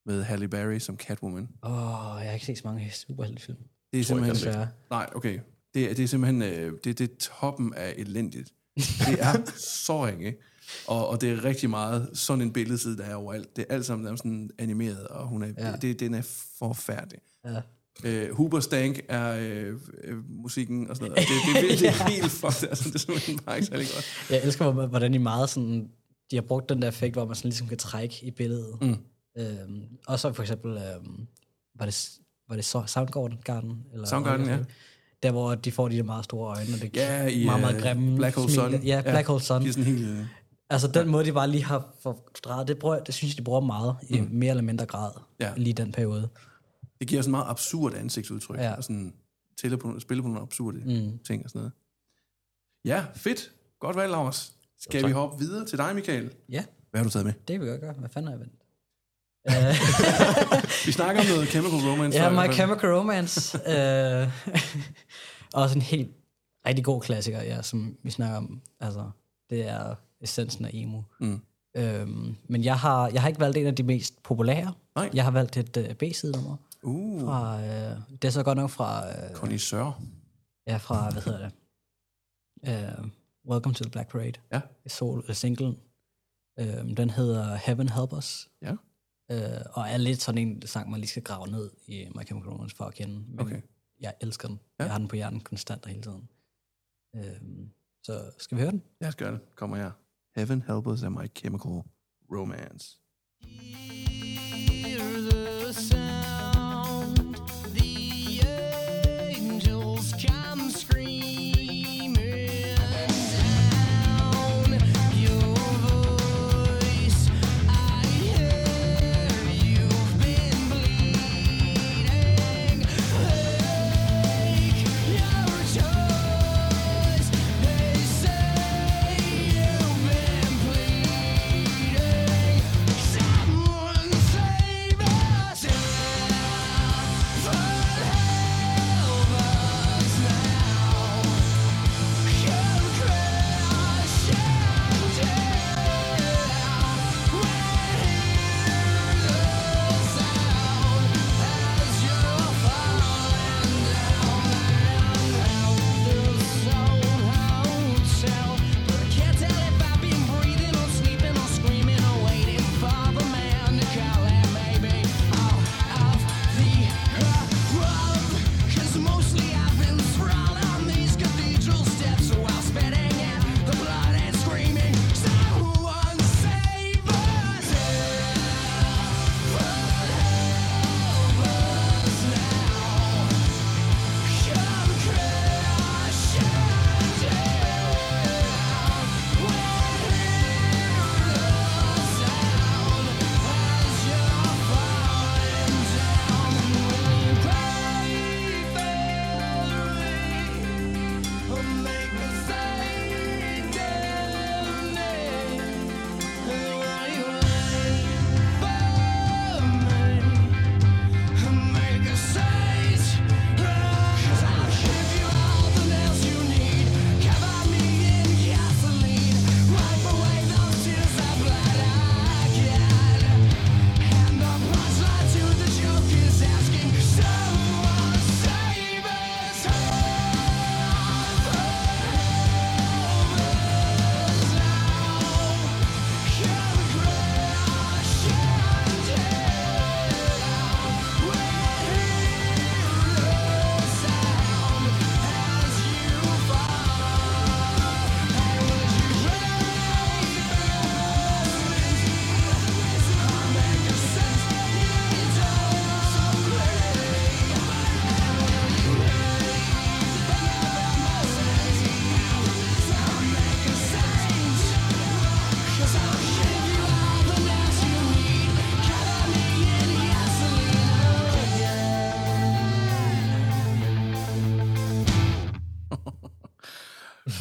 [0.08, 1.48] med Halle Berry som Catwoman.
[1.62, 1.70] Åh,
[2.14, 3.58] oh, jeg har ikke set så mange superheltefilm.
[3.92, 4.34] Det er Tror jeg simpelthen...
[4.34, 4.68] Desværre.
[4.90, 5.38] Nej, okay.
[5.74, 8.52] Det, er- det er simpelthen øh, det, det er toppen af elendigt.
[8.76, 9.50] Det er
[9.86, 10.34] så ringe.
[10.86, 13.56] Og, og det er rigtig meget sådan en billedside, der er overalt.
[13.56, 15.72] Det er alt sammen nærmest sådan animeret, og hun er, Ja.
[15.82, 16.22] det, den er
[16.58, 17.18] forfærdelig.
[17.44, 17.60] Ja.
[18.04, 21.28] Øh, Huber Stank er øh, øh, musikken og sådan noget.
[21.28, 22.68] Det, det, det, det er helt fucked.
[22.68, 24.26] Altså, det er simpelthen bare ikke særlig godt.
[24.30, 25.88] Jeg elsker, hvor- hvordan de meget sådan,
[26.30, 28.78] de har brugt den der effekt, hvor man sådan ligesom kan trække i billedet.
[28.82, 28.96] Mm.
[29.38, 31.26] Øhm, og så for eksempel, øhm,
[31.74, 32.10] var det,
[32.48, 33.38] var det Soundgarden?
[33.44, 34.58] Garden, eller, Soundgarden, ja.
[35.22, 37.74] Der, hvor de får de der meget store øjne, og det Ja, i meget, meget
[37.76, 38.72] øh, grimme Black Hole smil.
[38.72, 38.82] Sun.
[38.82, 39.62] Ja, Black Hole Sun.
[39.62, 40.08] De er sådan helt...
[40.08, 40.26] øh,
[40.70, 43.60] Altså den måde, de bare lige har forstreget, det, bruger, det synes jeg, de bruger
[43.60, 45.52] meget, i mere eller mindre grad, Ja.
[45.56, 46.28] lige den periode.
[47.00, 48.64] Det giver sådan meget absurd ansigtsudtryk, Ja.
[48.64, 48.74] ja.
[48.74, 49.14] og sådan
[49.60, 50.84] tæller på, spiller på nogle absurde Mm.
[51.12, 51.18] mm.
[51.18, 51.72] ting og sådan noget.
[52.84, 53.52] Ja, fedt.
[53.80, 54.52] Godt valg, Lars.
[54.80, 56.30] Skal vi hoppe videre til dig, Michael?
[56.48, 57.32] Ja, Hvad har du taget med?
[57.32, 57.92] det kan vi godt gøre.
[57.92, 58.52] Hvad fanden har jeg vendt?
[60.86, 62.18] Vi snakker om noget Chemical Romance.
[62.18, 62.52] Ja, My.
[62.52, 63.58] Chemical Romance.
[63.58, 64.28] øh,
[65.62, 66.10] også en helt
[66.66, 68.60] rigtig god klassiker, ja, som vi snakker om.
[68.80, 69.10] Altså,
[69.50, 71.02] det er essensen af emo.
[71.20, 71.40] Mm.
[71.76, 74.72] Øhm, men jeg har, jeg har ikke valgt en af de mest populære.
[74.96, 75.10] Nej.
[75.14, 76.56] Jeg har valgt et uh, B-side-nummer.
[76.82, 80.00] Uh, Fra, øh, det er så godt nok fra, øh, Connoisseur.
[80.66, 81.52] ja, fra hvad hedder det?
[82.98, 83.08] Uh,
[83.50, 84.32] Welcome to the Black Parade.
[84.52, 84.60] Ja.
[84.86, 85.76] Sol, uh, singlen.
[86.60, 88.48] Uh, den hedder Heaven Help Us.
[88.62, 88.72] Ja.
[89.32, 89.38] Uh,
[89.72, 92.76] og er lidt sådan en sang, man lige skal grave ned i My Chemical Romance
[92.76, 93.14] for at kende.
[93.28, 93.60] Men Okay.
[94.00, 94.56] jeg elsker den.
[94.78, 94.84] Ja.
[94.84, 94.84] Ja.
[94.84, 96.28] Jeg har den på hjernen konstant og hele tiden.
[97.16, 97.70] Øhm,
[98.02, 98.82] så skal vi høre den?
[99.00, 99.40] Os gøre det.
[99.54, 99.90] Kommer her.
[100.36, 101.82] Heaven Help Us and My Chemical
[102.32, 102.96] Romance.
[103.42, 104.37] Thank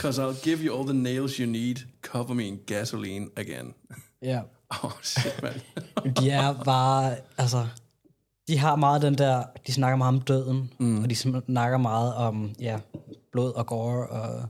[0.07, 1.77] Because I'll give you all the nails you need.
[2.01, 3.73] Cover me in gasoline again.
[4.21, 4.41] Ja.
[4.71, 5.53] Åh, oh, shit, man.
[6.15, 7.67] De er bare, altså,
[8.47, 11.03] de har meget den der, de snakker meget om døden, mm.
[11.03, 12.79] og de snakker meget om, ja,
[13.31, 14.49] blod og gore, og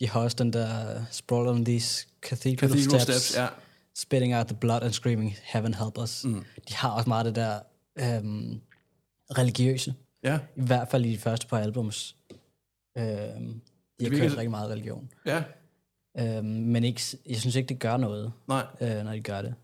[0.00, 3.46] de har også den der sprawl on these cathedral, Cathedral steps, steps, ja.
[3.94, 6.24] spitting out the blood and screaming, heaven help us.
[6.24, 6.44] Mm.
[6.68, 7.60] De har også meget det der
[7.98, 8.60] øhm,
[9.38, 12.16] religiøse, Ja, i hvert fald i de første par albums.
[12.98, 13.60] Øhm,
[14.00, 15.10] de har virker- kørt rigtig meget religion.
[15.26, 15.44] ja.
[16.18, 19.54] Øhm, men ikke, jeg synes ikke, det gør noget, Nej, øh, når de gør det.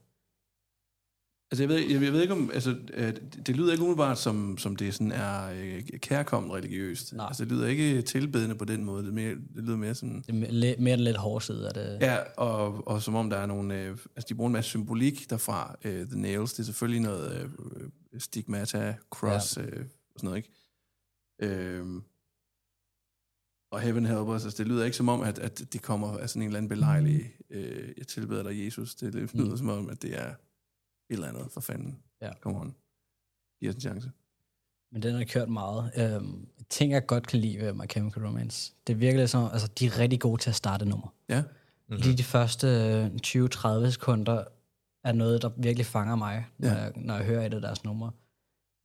[1.50, 3.14] altså jeg ved, jeg, jeg ved ikke om, altså øh,
[3.46, 7.12] det, lyder ikke umiddelbart som, som det sådan er øh, kærkommen religiøst.
[7.12, 7.26] Nej.
[7.26, 9.02] Altså det lyder ikke tilbedende på den måde.
[9.02, 11.74] Det, er mere, det lyder mere sådan, Det er mere, mere lidt hårde side af
[11.74, 11.98] det.
[12.00, 15.30] ja, og, og som om der er nogle, øh, altså de bruger en masse symbolik
[15.30, 17.50] derfra, øh, The Nails, det er selvfølgelig noget
[18.12, 19.62] øh, stigmata, cross, ja.
[19.62, 19.80] øh,
[20.14, 20.50] og sådan noget, ikke?
[21.56, 21.86] Øh,
[23.74, 26.28] og Heaven Help Us, altså det lyder ikke som om, at, at det kommer af
[26.30, 29.56] sådan en eller anden belejlig, øh, jeg tilbeder dig Jesus, det lyder Mm.
[29.56, 30.34] som om, at det er et
[31.10, 31.98] eller andet for fanden.
[32.22, 32.30] Ja.
[32.40, 32.74] Come on.
[33.60, 34.10] Giv os en chance.
[34.92, 35.90] Men den har kørt meget.
[35.96, 39.68] Øhm, ting, jeg godt kan lide ved My Chemical Romance, det er virkelig sådan, altså
[39.78, 41.14] de er rigtig gode til at starte nummer.
[41.28, 41.42] Ja,
[41.88, 42.02] Mm-hmm.
[42.02, 44.44] Lige de første øh, 20-30 sekunder
[45.04, 46.74] er noget, der virkelig fanger mig, når, Ja.
[46.74, 48.12] jeg, når jeg hører et af deres numre.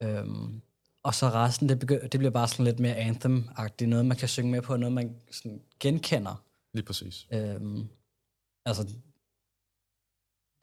[0.04, 0.62] Øhm,
[1.03, 3.89] og så resten, det, begy- det bliver bare sådan lidt mere anthem-agtigt.
[3.89, 6.43] Noget, man kan synge med på, noget, man sådan genkender.
[6.73, 7.27] Lige præcis.
[7.33, 7.88] Øhm,
[8.65, 8.83] altså,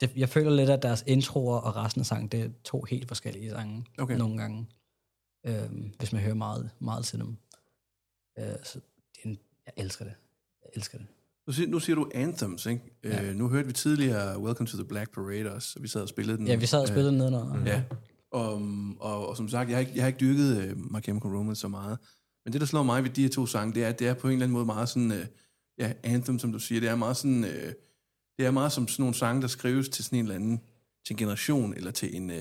[0.01, 3.07] det, jeg føler lidt, at deres introer og resten af sangen, det er to helt
[3.07, 4.17] forskellige sange Okay.
[4.17, 4.67] nogle gange,
[5.45, 7.37] øhm, hvis man hører meget, meget til dem.
[8.39, 8.79] Øh, så
[9.15, 10.13] det er en, jeg elsker det.
[10.63, 11.07] Jeg elsker det.
[11.47, 12.81] nu siger, nu siger du anthems, ikke?
[13.03, 13.23] Ja.
[13.23, 16.09] Øh, nu hørte vi tidligere Welcome to the Black Parade også, og vi sad og
[16.09, 16.47] spillede den.
[16.47, 17.65] Ja, vi sad og spillede øh, nedenunder.
[17.65, 17.83] Ja,
[18.31, 18.53] og,
[18.99, 21.61] og, og som sagt, jeg har ikke, jeg har ikke dyrket uh, My Chemical Romance
[21.61, 21.97] så meget.
[22.45, 24.13] Men det, der slår mig ved de her to sange, det er, at det er
[24.13, 25.17] på en eller anden måde meget sådan, uh,
[25.77, 27.49] ja, anthem, som du siger, det er meget sådan, uh,
[28.37, 30.61] det er meget som sådan nogle sange, der skrives til sådan en eller anden,
[31.05, 32.35] til en generation, eller til en, uh,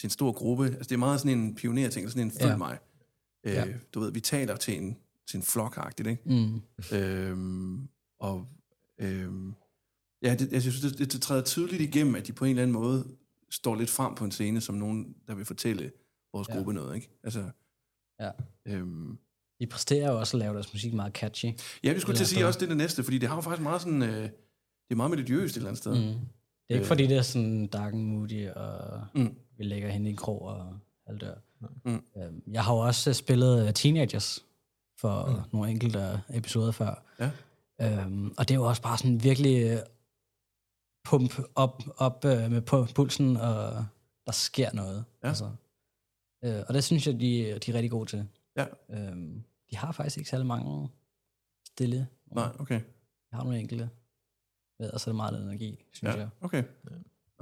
[0.00, 0.66] til en stor gruppe.
[0.66, 2.56] Altså, det er meget sådan en pionerting, sådan en følg Ja.
[2.56, 2.78] mig.
[3.46, 3.64] Uh, Ja.
[3.94, 4.96] Du ved, vi taler til en,
[5.30, 6.22] til en flok ikke?
[6.26, 6.60] Mm.
[6.98, 7.88] Øhm,
[8.20, 8.46] og
[9.00, 9.54] øhm,
[10.22, 12.62] ja, det, jeg synes, det, det, det træder tydeligt igennem, at de på en eller
[12.62, 13.04] anden måde
[13.52, 15.92] står lidt frem på en scene, som nogen, der vil fortælle
[16.34, 16.54] vores Ja.
[16.56, 17.10] gruppe noget, ikke?
[17.24, 17.44] Altså,
[18.20, 18.30] Ja.
[18.66, 19.18] øhm,
[19.60, 21.46] De præsterer jo også at lave deres musik meget catchy.
[21.84, 23.40] ja, vi skulle til at sige også det, er det næste, fordi det har jo
[23.42, 24.30] faktisk meget sådan, øh, det
[24.90, 25.92] er meget melodiøst et eller andet sted.
[25.92, 25.98] Mm.
[25.98, 26.14] Det
[26.70, 26.86] er ikke Øh.
[26.88, 29.34] fordi, det er sådan dark and moody, og Mm.
[29.58, 31.34] vi lægger hende i en krog og der.
[31.84, 32.02] Mm.
[32.16, 34.44] Øhm, Jeg har jo også øh, spillet øh, Teenagers
[34.98, 35.50] for mm.
[35.52, 37.04] nogle enkelte episoder før.
[37.20, 37.30] Ja.
[37.82, 39.82] Øhm, og det er jo også bare sådan virkelig
[41.04, 43.86] pump op, op øh, med pu- pulsen, og
[44.26, 45.04] der sker noget.
[45.22, 45.28] Ja.
[45.28, 45.50] Altså.
[46.44, 48.28] Øh, og det synes jeg, de, de er rigtig gode til.
[48.56, 48.66] Ja.
[48.90, 50.88] Øhm, de har faktisk ikke særlig mange
[51.68, 52.06] stille.
[52.34, 52.80] Nej, okay.
[53.30, 53.90] Jeg har nogle enkelte.
[54.80, 56.28] Ja, og så er det meget energi, synes Ja, jeg.
[56.40, 56.64] okay.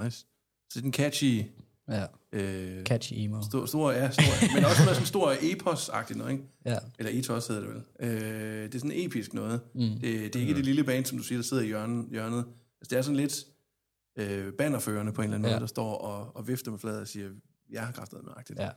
[0.02, 0.18] Nice.
[0.18, 0.26] Så
[0.74, 1.44] det er den catchy,
[1.88, 3.42] Ja, øh, catchy emo.
[3.42, 6.44] stor, stor, ja, stor, men også med sådan stor epos-agtigt noget, ikke?
[6.64, 6.78] Ja.
[6.98, 7.82] Eller ethos hedder det vel.
[8.00, 9.60] Øh, det er sådan episk noget.
[9.74, 9.80] Mm.
[9.80, 12.06] Det, det er ikke det lille band, som du siger, der sidder i hjørnet.
[12.10, 12.44] hjørnet.
[12.80, 13.44] Altså, det er sådan lidt
[14.18, 15.50] øh, bannerførende på en eller anden Ja.
[15.50, 15.54] ja.
[15.56, 17.30] måde, der står og, og vifter med fladet og siger,
[17.70, 18.58] jeg har kraftet med agtigt.
[18.58, 18.70] Ja.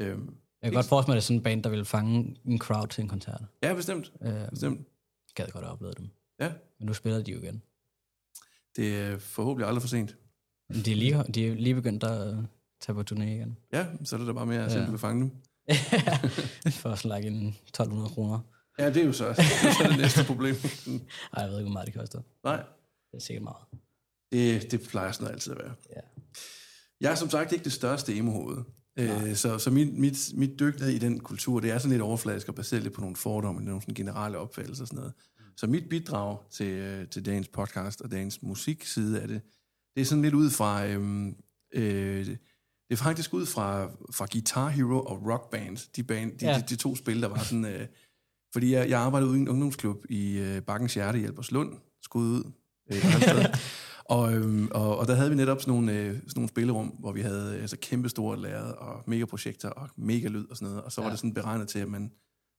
[0.00, 2.36] Øhm, Jeg kan godt forestille mig, at det er sådan en band, der vil fange
[2.44, 3.42] en crowd til en koncert.
[3.62, 4.12] ja, bestemt.
[4.22, 4.88] Øh, bestemt.
[5.34, 6.08] gad godt have oplevet dem.
[6.40, 7.62] Ja, Men nu spiller de jo igen.
[8.76, 10.16] det er forhåbentlig aldrig for sent.
[10.68, 12.38] Men De er lige, de er lige begyndt at øh,
[12.80, 13.58] tage på turné igen.
[13.72, 14.82] Ja, så er det da bare med at se, Ja.
[14.84, 15.30] om du kan fange dem.
[16.82, 18.40] For at slagge en 1200 kroner.
[18.78, 20.54] Ja, det er jo så, det er så det næste problem.
[21.32, 22.20] Ej, jeg ved ikke, hvor meget det koster.
[22.44, 22.62] Nej,
[23.14, 23.66] Det er sikkert meget.
[24.32, 25.74] det, det plejer sådan altid at være.
[25.96, 26.00] Ja.
[27.00, 28.64] Jeg er som sagt ikke det største emo-hoved.
[28.98, 32.48] Øh, så så mit, mit, mit dygtighed i den kultur, det er sådan lidt overfladisk
[32.48, 35.12] og baseret lidt på nogle fordomme, nogle sådan generelle opfattelser og sådan noget.
[35.56, 39.42] Så mit bidrag til, øh, til dagens podcast og dagens musikside af det,
[39.94, 41.36] det er sådan lidt ud fra, øhm,
[41.74, 42.38] øh, det
[42.90, 46.58] er faktisk ud fra, fra Guitar Hero og Rock Band, de, band, de, ja.
[46.58, 47.64] de, de to spil, der var sådan...
[47.64, 47.86] Øh,
[48.52, 52.24] fordi jeg, jeg arbejdede ude i en ungdomsklub i øh, Bakkens Hjerte i Alberslund, skud
[52.24, 52.52] ud.
[52.90, 53.44] Øh, et andet sted.
[54.16, 57.12] og, øhm, og, og der havde vi netop sådan nogle, øh, sådan nogle spillerum, hvor
[57.12, 60.84] vi havde øh, altså, kæmpe store lærred og megaprojekter og mega lyd og sådan noget.
[60.84, 61.04] Og så ja.
[61.04, 62.12] var det sådan beregnet til, at man,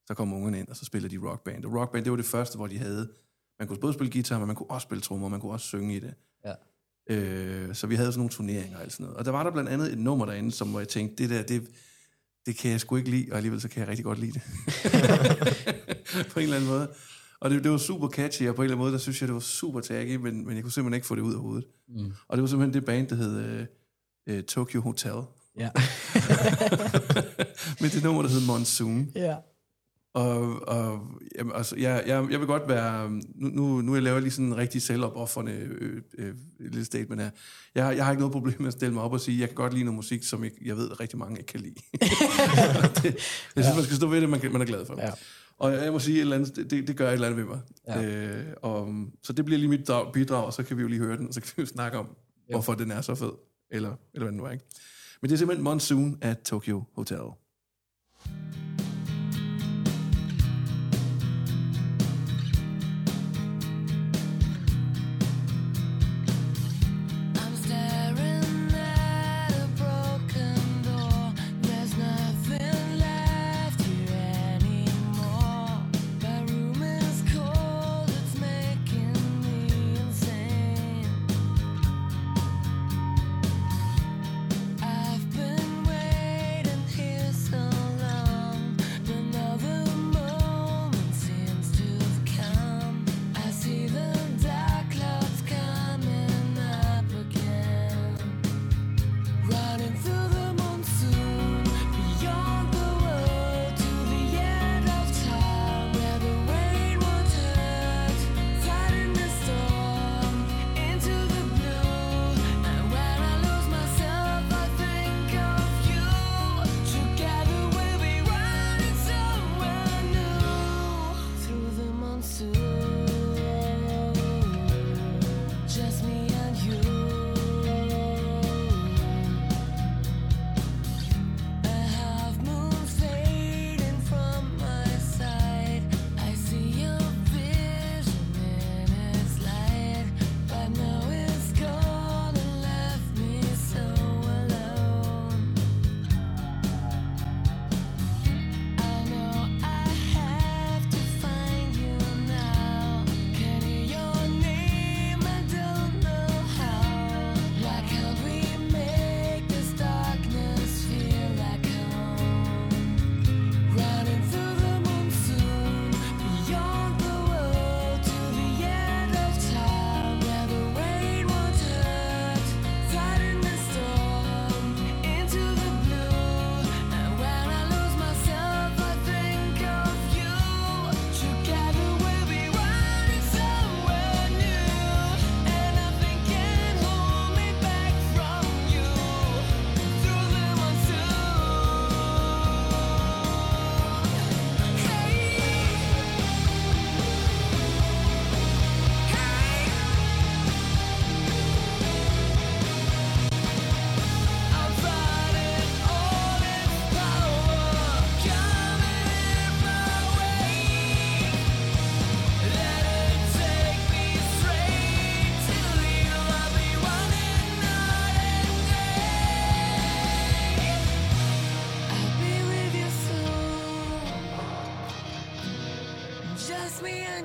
[0.08, 1.66] så kom ungerne ind, og så spillede de rockband.
[1.66, 3.10] Og rockband, det var det første, hvor de havde...
[3.60, 5.96] Man kunne både spille guitar, men man kunne også spille trommer, man kunne også synge
[5.96, 6.14] i det.
[6.46, 6.54] Ja.
[7.10, 9.18] Øh, så vi havde sådan nogle turneringer og alt sådan noget.
[9.18, 11.44] Og der var der blandt andet et nummer derinde, som hvor jeg tænkte, det der,
[11.44, 11.68] det,
[12.46, 14.42] det kan jeg sgu ikke lide, og alligevel så kan jeg rigtig godt lide det.
[16.32, 16.88] på en eller anden måde.
[17.45, 19.27] Og det, det var super catchy, og på en eller anden måde, der synes jeg,
[19.27, 21.65] det var super taggy, men, men jeg kunne simpelthen ikke få det ud af hovedet.
[21.89, 22.12] Mm.
[22.27, 23.65] Og det var simpelthen det band, der hed øh,
[24.27, 25.21] øh, Tokyo Hotel.
[25.60, 25.69] Ja.
[27.81, 29.12] med det nummer, der hed Monsoon.
[29.15, 29.36] ja.
[30.13, 33.10] Og, og jamen, altså, jeg, jeg, jeg vil godt være...
[33.36, 37.29] Nu, nu, nu jeg laver lige sådan en rigtig selvopoffrende øh, øh, lille statement her.
[37.75, 39.55] Jeg, jeg har ikke noget problem med at stille mig op og sige, jeg kan
[39.55, 41.75] godt lide noget musik, som jeg, jeg ved, rigtig mange ikke kan lide.
[43.03, 43.15] det,
[43.55, 45.01] jeg synes, man skal stå ved det, man, man er glad for.
[45.01, 45.12] Ja.
[45.58, 47.62] Og jeg må sige, et eller andet, det, det gør et eller andet ved mig.
[47.88, 48.04] Ja.
[48.04, 51.18] Øh, og, så det bliver lige mit bidrag, og så kan vi jo lige høre
[51.18, 52.15] den, og så kan vi jo snakke om,
[52.50, 52.54] ja.
[52.54, 53.32] hvorfor den er så fed.
[53.72, 54.65] Eller, eller hvad den nu er, ikke?
[55.22, 57.18] Men det er simpelthen Monsoon af Tokyo Hotel.
[58.26, 58.64] I'm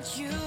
[0.01, 0.40] Just me and you.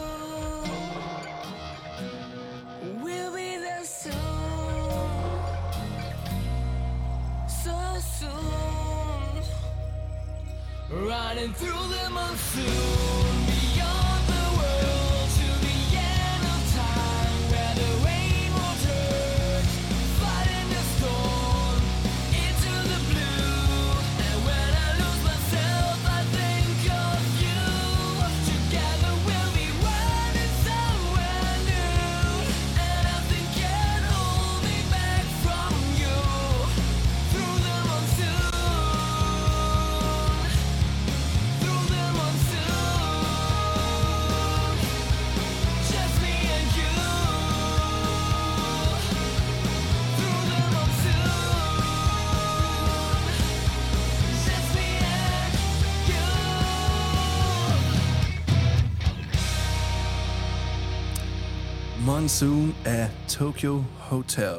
[62.25, 64.57] Monsoon af Tokyo Hotel.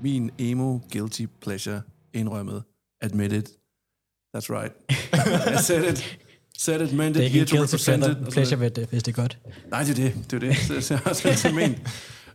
[0.00, 1.82] Min emo guilty pleasure
[2.14, 2.62] indrømmet.
[3.00, 3.42] Admitted.
[4.36, 4.72] That's right.
[5.58, 6.18] I said it.
[6.58, 8.32] Said it, meant Det er it, here to guilty represent it.
[8.32, 9.38] pleasure, ved det, hvis det er godt.
[9.70, 10.30] Nej, det er det.
[10.30, 10.56] Det er det.
[10.56, 11.78] Så, så jeg har også altid ment.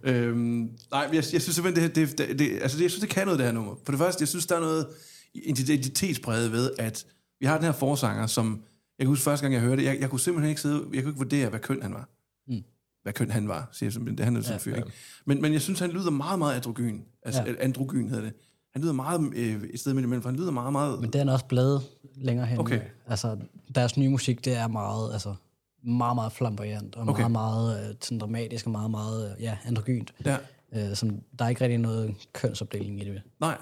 [0.04, 3.10] Øhm, nej, jeg, jeg synes simpelthen, det, det, det, det, altså det, jeg synes, det
[3.10, 3.76] kan noget, det her nummer.
[3.86, 4.88] For det første, jeg synes, der er noget
[5.34, 7.06] identitetspræget ved, at
[7.40, 8.64] vi har den her forsanger, som,
[9.00, 11.04] jeg kan huske første gang, jeg hørte det, jeg, jeg kunne simpelthen ikke sidde, jeg
[11.04, 12.10] kunne ikke vurdere, hvad køn han var.
[12.48, 12.64] Mm.
[13.04, 14.18] Hvad køn han var, siger jeg simpelthen.
[14.18, 14.92] Det han er sådan en fyr, ikke?
[15.26, 17.02] Men, men jeg synes, han lyder meget, meget androgyn.
[17.24, 17.50] Altså, Ja.
[17.50, 17.56] ja.
[17.60, 18.34] androgyn hedder det.
[18.74, 21.00] Han lyder meget øh, et sted midt imellem, for han lyder meget, meget...
[21.02, 21.82] Men det er han også blevet
[22.16, 22.60] længere hen.
[22.60, 22.82] Okay.
[23.08, 23.38] Altså,
[23.76, 25.36] deres nye musik, det er meget, altså,
[25.84, 27.20] meget, meget flamboyant, og Okay.
[27.22, 30.14] meget, meget øh, sådan dramatisk, og meget, meget, øh, ja, androgynt.
[30.26, 30.38] Ja.
[30.76, 31.10] Øh, som,
[31.40, 33.58] der er ikke rigtig noget kønsopdeling i det Nej,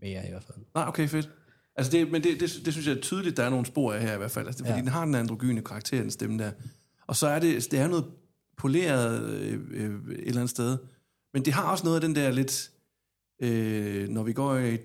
[0.00, 0.58] mere i hvert fald.
[0.74, 1.30] nej, okay, fedt.
[1.76, 4.00] Altså det, men det, det, det, synes jeg er tydeligt, der er nogle spor af
[4.02, 4.46] her i hvert fald.
[4.46, 4.78] Altså, fordi Ja.
[4.80, 6.50] den har den androgyne karakter, den stemme der.
[7.06, 8.04] Og så er det, det er noget
[8.58, 10.78] poleret øh, øh, et eller andet sted.
[11.34, 12.70] Men det har også noget af den der lidt...
[13.42, 14.76] Øh, når vi går i...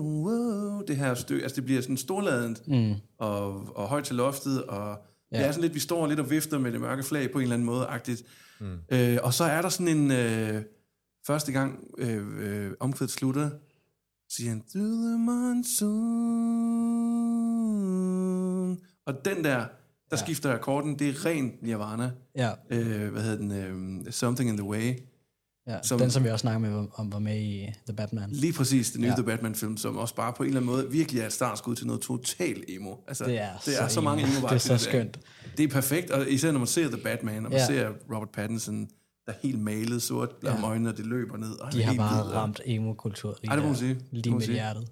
[0.00, 2.94] Wow, det her stykke, altså det bliver sådan storladent Mm.
[3.18, 4.88] og, og højt til loftet, og
[5.32, 5.36] ja.
[5.36, 5.38] Ja.
[5.38, 7.42] det er sådan lidt, vi står lidt og vifter med det mørke flag på en
[7.42, 8.22] eller anden måde, agtigt.
[8.60, 8.76] Mm.
[8.92, 10.62] Øh, og så er der sådan en, øh,
[11.26, 13.50] første gang øh, øh, omkvædet slutter,
[14.30, 15.18] siger han, through the
[17.44, 18.78] monsoon.
[19.06, 19.66] Og den der,
[20.14, 20.24] der ja.
[20.26, 22.10] skifter akkorden, det er ren Nirvana.
[22.36, 23.50] Ja, Øh, hvad hedder den?
[24.06, 24.92] Øh, Something in the Way.
[25.68, 25.78] ja.
[25.82, 28.30] Som- den, som vi også snakker med om, var med i The Batman.
[28.30, 29.12] Lige præcis, den nye ja.
[29.12, 29.16] Ja.
[29.16, 31.86] The Batman-film, som også bare på en eller anden måde virkelig er et startskud til
[31.86, 32.94] noget total emo.
[33.08, 34.10] Altså, Det er, det er så, emo.
[34.10, 35.18] mange emo Det er så skønt.
[35.56, 37.58] Det er perfekt, og især når man ser The Batman, og man ja.
[37.58, 37.66] Ja.
[37.66, 38.80] ser Robert Pattinson,
[39.26, 40.56] der er helt malet sort ja.
[40.56, 41.60] om øjnene, og det løber ned.
[41.60, 43.80] Og De har bare hvid, ramt emo-kultur lige, Ej, det må man der.
[43.80, 43.98] sige.
[44.10, 44.88] Lige med hjertet.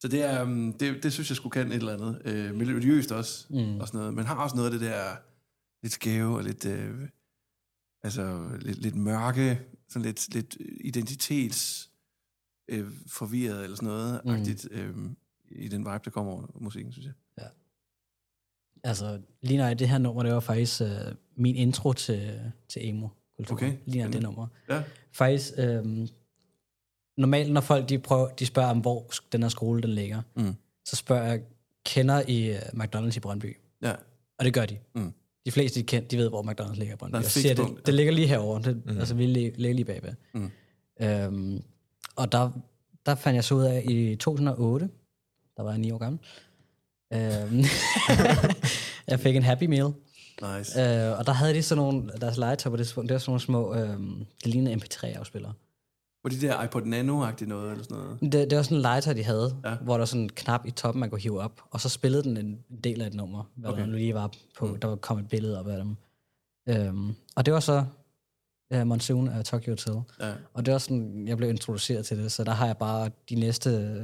[0.00, 2.22] Så det, er, um, det, det synes jeg skulle kan et eller andet.
[2.24, 3.80] Øh, miljøst også, mm.
[3.80, 4.14] Og sådan noget.
[4.14, 5.16] Men har også noget af det der
[5.82, 7.08] lidt skæve og lidt, øh,
[8.02, 11.90] altså, lidt, lidt mørke, sådan lidt, lidt identitets
[12.68, 14.30] øh, forvirret eller sådan noget, mm.
[14.30, 14.94] Agtigt, øh,
[15.50, 17.14] i den vibe, der kommer over musikken, synes jeg.
[18.84, 20.88] Altså, lige når det her nummer, det var faktisk øh,
[21.36, 23.56] min intro til, til emo kultur.
[23.56, 23.76] Okay.
[23.86, 24.46] Lige når det nummer.
[24.68, 24.82] Ja.
[25.12, 26.08] Faktisk, øh,
[27.18, 30.54] normalt når folk de, prøver, de spørger om, hvor den her skole den ligger, Mm.
[30.84, 31.40] så spørger jeg,
[31.86, 33.56] kender I uh, McDonald's i Brøndby?
[33.82, 33.92] Ja,
[34.38, 34.78] Og det gør de.
[34.94, 35.12] Mm.
[35.46, 37.16] De fleste, de, kend, de ved, hvor McDonald's ligger i Brøndby.
[37.16, 38.62] Der er siger, det, det ligger lige herovre.
[38.62, 38.98] Det, mm.
[38.98, 40.12] Altså, vi ligger lige bagved.
[40.34, 40.50] Mm.
[41.00, 41.62] Øhm,
[42.16, 42.50] og der,
[43.06, 44.88] der fandt jeg så ud af, i 2008,
[45.56, 46.20] der var jeg 9 år gammel,
[47.12, 47.64] øhm,
[49.08, 49.92] jeg fik en Happy Meal.
[50.58, 50.80] nice.
[50.80, 53.30] Øh, og der havde de sådan nogle, deres legetøj på det tidspunkt, det var sådan
[53.30, 53.98] nogle små, øh,
[54.44, 55.52] det lignede MP3-afspillere.
[56.24, 58.18] Var de der iPod Nano-agtige noget, eller sådan noget?
[58.20, 59.74] Det, det var sådan en legetøj, de havde, Ja.
[59.74, 62.22] hvor der var sådan en knap i toppen, man kunne hive op, og så spillede
[62.22, 63.80] den en del af et nummer, hvad Okay.
[63.80, 64.80] der nu lige var på, mm.
[64.80, 65.96] der var kommet et billede op af dem.
[66.68, 67.84] Øhm, og det var så
[68.74, 69.94] uh, Monsoon af Tokyo Hotel.
[70.20, 70.32] Ja.
[70.54, 73.34] Og det var sådan, jeg blev introduceret til det, så der har jeg bare de
[73.34, 74.02] næste øh,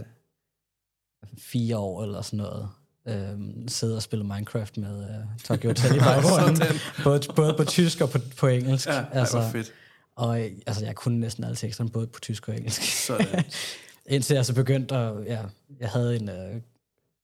[1.38, 2.68] fire år eller sådan noget,
[3.08, 6.62] øhm, siddet og spillet Minecraft med uh, Tokyo Hotel i baggrunden.
[7.04, 8.86] Både, både på tysk og på, på engelsk.
[8.88, 9.72] Ja, altså, det var fedt.
[10.16, 13.06] Og øh, altså, jeg kunne næsten alle teksterne, både på tysk og engelsk.
[13.06, 13.44] Sådan.
[14.06, 15.44] Indtil jeg så begyndte at, ja,
[15.80, 16.60] jeg havde en, øh,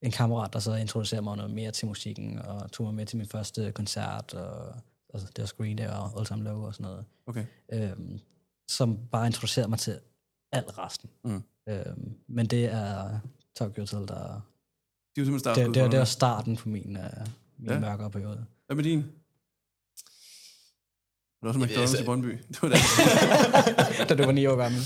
[0.02, 3.18] en kammerat, der så introducerede mig noget mere til musikken, og tog mig med til
[3.18, 4.74] min første koncert, og
[5.14, 7.44] altså, det var Screen Day og All Time Low og sådan noget, Okay.
[7.72, 8.20] øhm,
[8.68, 9.98] som bare introducerede mig til
[10.52, 11.10] alt resten.
[11.24, 11.42] Mm.
[11.68, 13.18] Øhm, men det er
[13.56, 14.40] Tokyo Hotel, der...
[15.16, 17.26] De simpelthen Det, det, for det var starten på min, øh,
[17.58, 17.80] min ja.
[17.80, 18.46] mørkere periode.
[18.66, 19.04] Hvad med din?
[21.42, 22.38] Var der også McDonald's altså- i Brøndby?
[22.52, 24.08] Det var det.
[24.08, 24.80] da du var ni år gammel.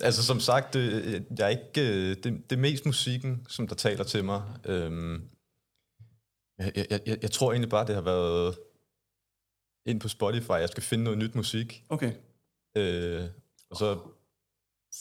[0.00, 3.74] Altså som sagt, det, jeg er ikke, øh, det, det er mest musikken, som der
[3.74, 4.42] taler til mig.
[4.64, 5.28] Øhm,
[6.58, 8.58] jeg, jeg, jeg, jeg tror egentlig bare, det har været
[9.86, 11.84] ind på Spotify, jeg skal finde noget nyt musik.
[11.88, 12.12] Okay.
[12.76, 13.24] Øh,
[13.70, 13.98] og så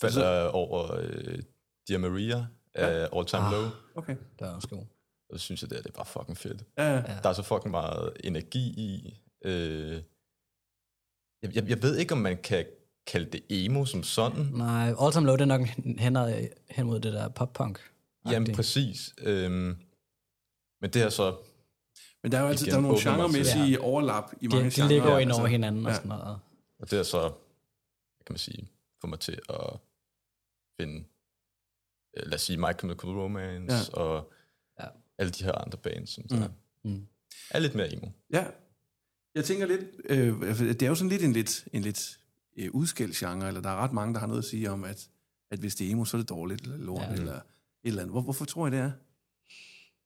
[0.02, 1.40] faldt Så- jeg over øh,
[1.88, 3.52] Dear Maria af All Time Ah.
[3.52, 4.16] Low, Okay.
[4.40, 4.86] Det var også god.
[5.30, 6.64] og så synes jeg, det, er, det er bare fucking fedt.
[6.78, 6.96] Ja, ja.
[6.96, 7.20] Ja.
[7.24, 9.18] Der er så fucking meget energi i.
[9.46, 10.02] Øh,
[11.42, 12.66] jeg, jeg, jeg ved ikke, om man kan
[13.08, 14.46] kalde det emo som sådan.
[14.46, 16.00] Nej, All Time Low, det er nok hen,
[16.70, 17.80] hen mod det der pop-punk.
[18.32, 19.14] Jamen præcis.
[19.22, 19.78] Øhm,
[20.82, 21.38] men det er så...
[22.24, 24.76] Men der er jo altid Igen, der er nogle genremæssige overlap i mange De, de
[24.76, 24.88] genrer.
[24.90, 25.42] ligger jo ind altså.
[25.42, 25.96] over hinanden og ja.
[25.96, 26.40] sådan noget.
[26.80, 28.68] Og det er så, hvad kan man sige,
[29.02, 29.80] få mig til at
[30.80, 31.04] finde,
[32.18, 34.02] øh, lad os sige, My Chemical Romance Ja.
[34.02, 34.08] ja.
[34.08, 34.32] og
[34.80, 34.84] Ja.
[34.86, 34.90] ja.
[35.18, 36.38] alle de her andre bands, som Mm.
[36.38, 36.50] der
[36.84, 37.08] Mm.
[37.52, 38.08] er lidt mere emo.
[38.34, 38.46] Ja.
[39.36, 42.18] Jeg tænker lidt, øh, altså, det er jo sådan lidt en lidt, en lidt
[42.58, 45.10] øh, udskældt genre, eller der er ret mange, der har noget at sige om, at,
[45.52, 47.12] at hvis det er emo, så er det dårligt, eller lort, ja.
[47.14, 47.42] Eller et
[47.84, 48.14] eller andet.
[48.14, 48.92] Hvor, hvorfor tror I det er?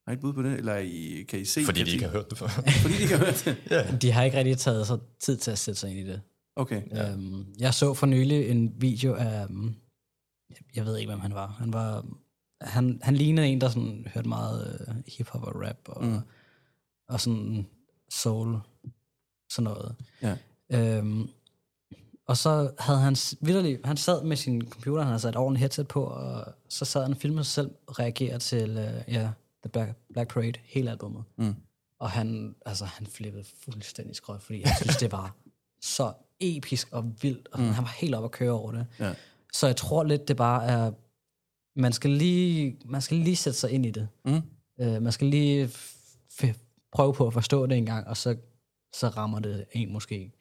[0.05, 0.53] Har I et bud på det?
[0.53, 1.63] Eller er I, kan I se?
[1.65, 2.47] Fordi de ikke har hørt det før.
[2.81, 3.57] Fordi de ikke har hørt det?
[3.69, 3.95] ja.
[4.01, 6.21] De har ikke rigtig taget sig tid til at sætte sig ind i det.
[6.55, 6.81] Okay.
[6.91, 7.11] Ja.
[7.11, 9.75] Øhm, jeg så for nylig en video af, um,
[10.75, 11.47] jeg ved ikke, hvem han var.
[11.47, 12.05] Han var
[12.61, 16.11] han, han lignede en, der sådan hørte meget uh, hiphop og rap og, Mm.
[16.11, 16.19] mm.
[17.09, 17.67] og sådan
[18.09, 18.57] soul,
[19.49, 19.95] sådan noget.
[20.21, 20.37] Ja.
[20.69, 21.29] Øhm,
[22.27, 25.87] og så havde han vitterlig, han sad med sin computer, han havde sat ordentligt headset
[25.87, 29.29] på, og så sad han og filmede sig selv reagere til, uh, ja,
[29.63, 31.23] The Black, Black Parade, hele albumet.
[31.37, 31.55] Mm.
[31.99, 35.35] Og han, altså, han flippede fuldstændig skrøt, fordi han synes, det var
[35.81, 37.69] så episk og vildt, og mm.
[37.69, 38.87] han var helt oppe at køre over det.
[38.99, 39.13] Ja.
[39.53, 40.91] Så jeg tror lidt, det bare er,
[41.75, 44.07] man skal lige, man skal lige sætte sig ind i det.
[44.25, 44.41] Mm.
[44.79, 45.71] Øh, man skal lige
[46.91, 48.35] prøve på at forstå det en gang, og så,
[48.99, 50.31] så rammer det en måske.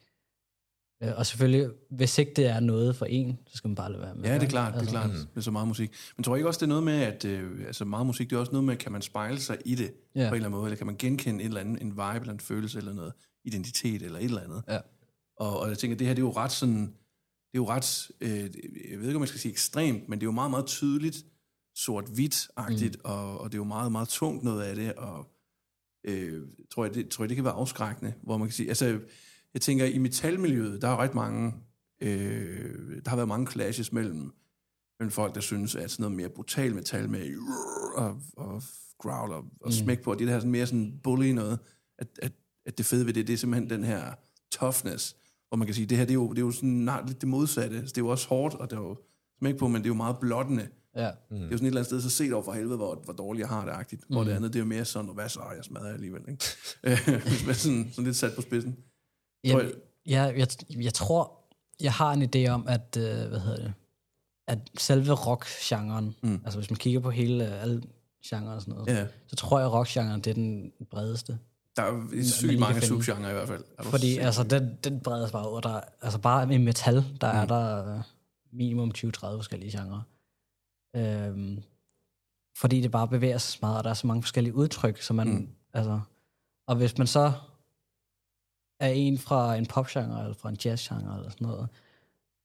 [1.03, 4.01] Øh, og selvfølgelig, hvis ikke det er noget for en, så skal man bare lade
[4.01, 4.23] være med.
[4.29, 5.91] Ja, det er klart, det er Altså, klart med så meget musik.
[6.17, 8.35] Men tror I ikke også, det er noget med, at øh, altså meget musik, det
[8.35, 10.19] er også noget med, kan man spejle sig i det Ja.
[10.21, 12.33] på en eller anden måde, eller kan man genkende en eller anden en vibe, eller
[12.33, 13.13] en følelse, eller noget
[13.45, 14.63] identitet, eller et eller andet.
[14.67, 14.79] Ja.
[15.37, 18.11] Og, og jeg tænker, det her, det er jo ret sådan, det er jo ret,
[18.21, 18.29] øh,
[18.91, 21.17] jeg ved ikke, om man skal sige ekstremt, men det er jo meget, meget tydeligt,
[21.75, 23.01] sort-hvidt-agtigt, mm.
[23.11, 25.27] og, og det er jo meget, meget tungt noget af det, og
[26.05, 26.41] øh,
[26.71, 28.99] tror, jeg, det, tror jeg, det kan være afskrækkende, hvor man kan sige, altså,
[29.53, 31.53] jeg tænker, i metalmiljøet, der er ret mange,
[32.01, 34.31] øh, der har været mange clashes mellem,
[34.99, 37.37] mellem folk, der synes, at sådan noget mere brutal metal med
[37.95, 38.63] og, og
[38.99, 41.59] growl og, og smæk på, og det der sådan mere sådan bully noget,
[41.97, 42.31] at, at,
[42.65, 44.13] at det fede ved det, det er simpelthen den her
[44.51, 45.15] toughness,
[45.47, 47.21] hvor man kan sige, det her, det er jo, det er jo sådan nej, lidt
[47.21, 47.77] det modsatte.
[47.77, 48.97] Altså, det er jo også hårdt, og det er jo
[49.39, 50.67] smæk på, men det er jo meget blottende.
[50.95, 51.09] Ja.
[51.29, 51.35] Mm.
[51.37, 53.13] Det er jo sådan et eller andet sted, så set over for helvede, hvor, hvor
[53.13, 54.01] dårligt jeg har det agtigt.
[54.09, 54.27] Hvor Mm.
[54.27, 56.21] det andet, det er jo mere sådan, hvad så, jeg smadrer alligevel.
[56.29, 56.43] Ikke?
[56.83, 58.75] Øh, Hvis man sådan, sådan lidt sat på spidsen.
[59.51, 59.71] Tror Jeg,
[60.05, 60.47] jeg, jeg,
[60.83, 61.31] jeg tror,
[61.81, 63.73] jeg har en idé om, at, øh, hvad hedder det,
[64.47, 66.41] at selve rock-genren, Mm.
[66.45, 67.81] altså hvis man kigger på hele, øh, alle
[68.25, 71.37] genrer og sådan noget, Ja, så tror jeg, at rock-genren, det er den bredeste.
[71.75, 73.63] der er sygt mange subgenre i hvert fald.
[73.79, 75.61] Er du Fordi altså, den, den bredes bare ud.
[75.61, 77.37] Der, altså bare i metal, der mm.
[77.39, 78.01] er der øh,
[78.53, 80.01] minimum 20-30 forskellige genrer.
[80.95, 81.63] Øhm,
[82.57, 85.27] fordi det bare bevæger sig meget, og der er så mange forskellige udtryk, så man,
[85.27, 85.49] Mm.
[85.73, 85.99] altså,
[86.67, 87.33] og hvis man så
[88.79, 91.69] er en fra en popgenre, eller fra en jazzgenre, eller sådan noget,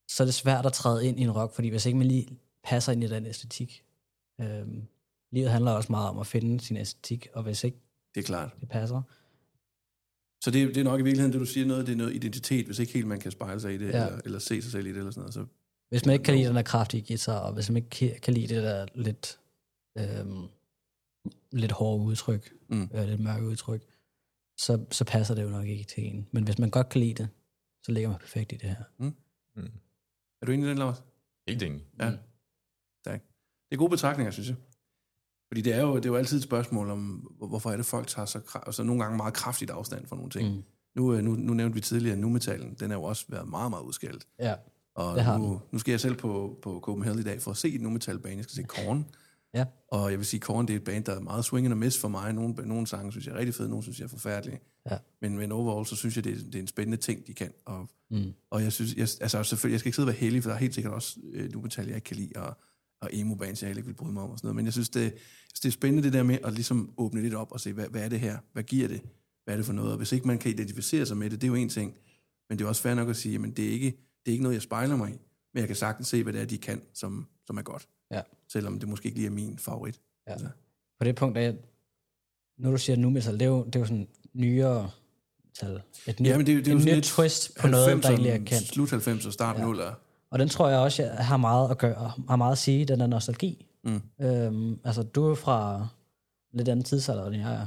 [0.08, 2.38] så er det svært at træde ind i en rock, fordi hvis ikke man lige
[2.64, 3.84] passer ind i den æstetik.
[4.40, 4.86] Øhm,
[5.32, 7.78] livet handler også meget om at finde sin æstetik, og hvis ikke
[8.14, 8.54] Det er klart.
[8.60, 9.02] det passer,
[10.44, 12.66] Så det, det er nok i virkeligheden, det du siger noget, det er noget identitet,
[12.66, 14.06] hvis ikke helt man kan spejle sig i det, ja.
[14.06, 15.34] eller, eller se sig selv i det, eller sådan noget.
[15.34, 15.46] Så,
[15.90, 18.54] Hvis man ikke kan lide den der kraftige guitar, og hvis man ikke kan- lide
[18.54, 19.40] det der lidt,
[19.98, 20.48] øhm,
[21.52, 22.88] lidt hårde udtryk, Mm.
[22.94, 23.82] øh, lidt mørke udtryk,
[24.58, 26.28] så, så passer det jo nok ikke til en.
[26.32, 27.28] Men hvis man godt kan lide det,
[27.82, 28.84] så ligger man perfekt i det her.
[28.98, 29.14] Mm.
[30.42, 31.04] er du enig i den, Lars?
[31.48, 31.84] Helt enig.
[32.00, 32.10] Ja.
[33.04, 33.20] Tak.
[33.70, 34.56] Det er gode betragtninger, synes jeg.
[35.48, 37.00] Fordi det er jo, det er jo altid et spørgsmål om,
[37.36, 40.30] hvor- hvorfor er det, folk tager så, altså nogle gange meget kraftigt afstand fra nogle
[40.30, 40.48] ting.
[40.48, 40.54] Mm.
[40.56, 40.64] Mm.
[40.94, 43.70] Nu, øh, nu, nu nævnte vi tidligere, at nu-metallen, den har jo også været meget,
[43.70, 44.26] meget udskældt.
[44.38, 44.54] Ja.
[45.00, 47.56] Og Det har nu, nu skal jeg selv på, på Copenhagen i dag for at
[47.56, 48.34] se et nu-metal-band.
[48.36, 49.06] Jeg skal se Korn.
[49.54, 49.64] Ja.
[49.92, 51.76] Og jeg vil sige, Korn det er et band, der er meget swing and a
[51.76, 52.32] miss for mig.
[52.32, 54.60] Nogle, nogle sange synes jeg er rigtig fede, nogle synes jeg er forfærdelige.
[54.90, 54.96] Ja.
[55.22, 57.52] Men, men overall, så synes jeg, det er, det er en spændende ting, de kan.
[57.66, 58.32] Og, Mm.
[58.50, 60.54] og jeg synes, jeg, altså selvfølgelig, jeg skal ikke sidde og være heldig, for der
[60.54, 62.56] er helt sikkert også øh, nu-metal, jeg ikke kan lide, og,
[63.00, 64.56] og emo-bands, jeg heller ikke vil bryde mig om og sådan noget.
[64.56, 65.14] Men jeg synes, det,
[65.62, 68.04] det er spændende det der med at ligesom åbne lidt op og se, hvad, hvad
[68.04, 68.38] er det her?
[68.52, 69.00] Hvad giver det?
[69.44, 69.90] Hvad er det for noget?
[69.90, 71.94] Og hvis ikke man kan identificere sig med det, det er jo en ting.
[72.48, 74.42] Men det er også fair nok at sige, at det er ikke, det er ikke
[74.42, 75.18] noget, jeg spejler mig i.
[75.54, 77.88] Men jeg kan sagtens se, hvad det er, de kan, som, som er godt.
[78.10, 78.20] Ja.
[78.48, 80.00] Selvom det måske ikke lige er min favorit.
[80.26, 80.32] Ja.
[80.32, 80.48] Altså.
[80.98, 81.54] På det punkt, er jeg,
[82.58, 84.90] når du siger nu metal, det er jo, det er jo sådan nyere
[85.44, 85.82] metal.
[86.06, 88.08] Et nyt, Ja, men det, er det er jo sådan nyt twist på noget, der
[88.08, 88.66] 90'erne, egentlig er kendt.
[88.66, 89.72] Slut 90'er og start Ja.
[89.72, 89.94] 0'er.
[90.30, 93.00] Og den tror jeg også jeg har meget at gøre, har meget at sige, den
[93.00, 93.66] der nostalgi.
[93.84, 94.02] Mm.
[94.20, 95.88] Øhm, altså, du er fra
[96.54, 97.66] lidt anden tidsalder, end jeg er.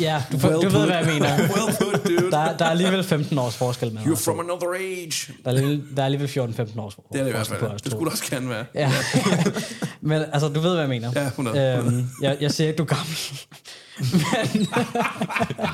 [0.00, 1.36] ja, du, well du ved, hvad jeg mener.
[1.54, 2.30] Well put, dude.
[2.30, 5.32] Der, der er alligevel 15 års forskel med You're from another age.
[5.44, 7.78] Der er alligevel, der er alligevel 14-15 års Det er det i hvert forskel fald.
[7.84, 8.64] Det skulle også gerne være.
[8.74, 8.92] Ja.
[10.00, 11.12] Men altså, du ved, hvad jeg mener.
[11.14, 11.76] Ja, 100.
[11.78, 13.16] Øhm, jeg, jeg siger ikke, du er gammel.
[14.54, 14.66] Men,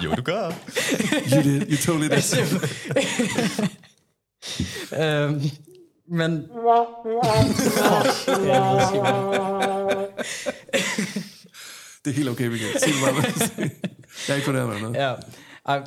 [0.05, 0.53] Jo, du gør.
[1.33, 1.63] You did.
[1.71, 2.59] You totally did.
[4.99, 5.51] øhm,
[6.09, 6.33] men...
[12.05, 13.69] Det er helt okay, det hvad du siger.
[14.29, 15.07] Jeg er ikke fornærmet eller noget.
[15.09, 15.15] ja.
[15.67, 15.83] Ej,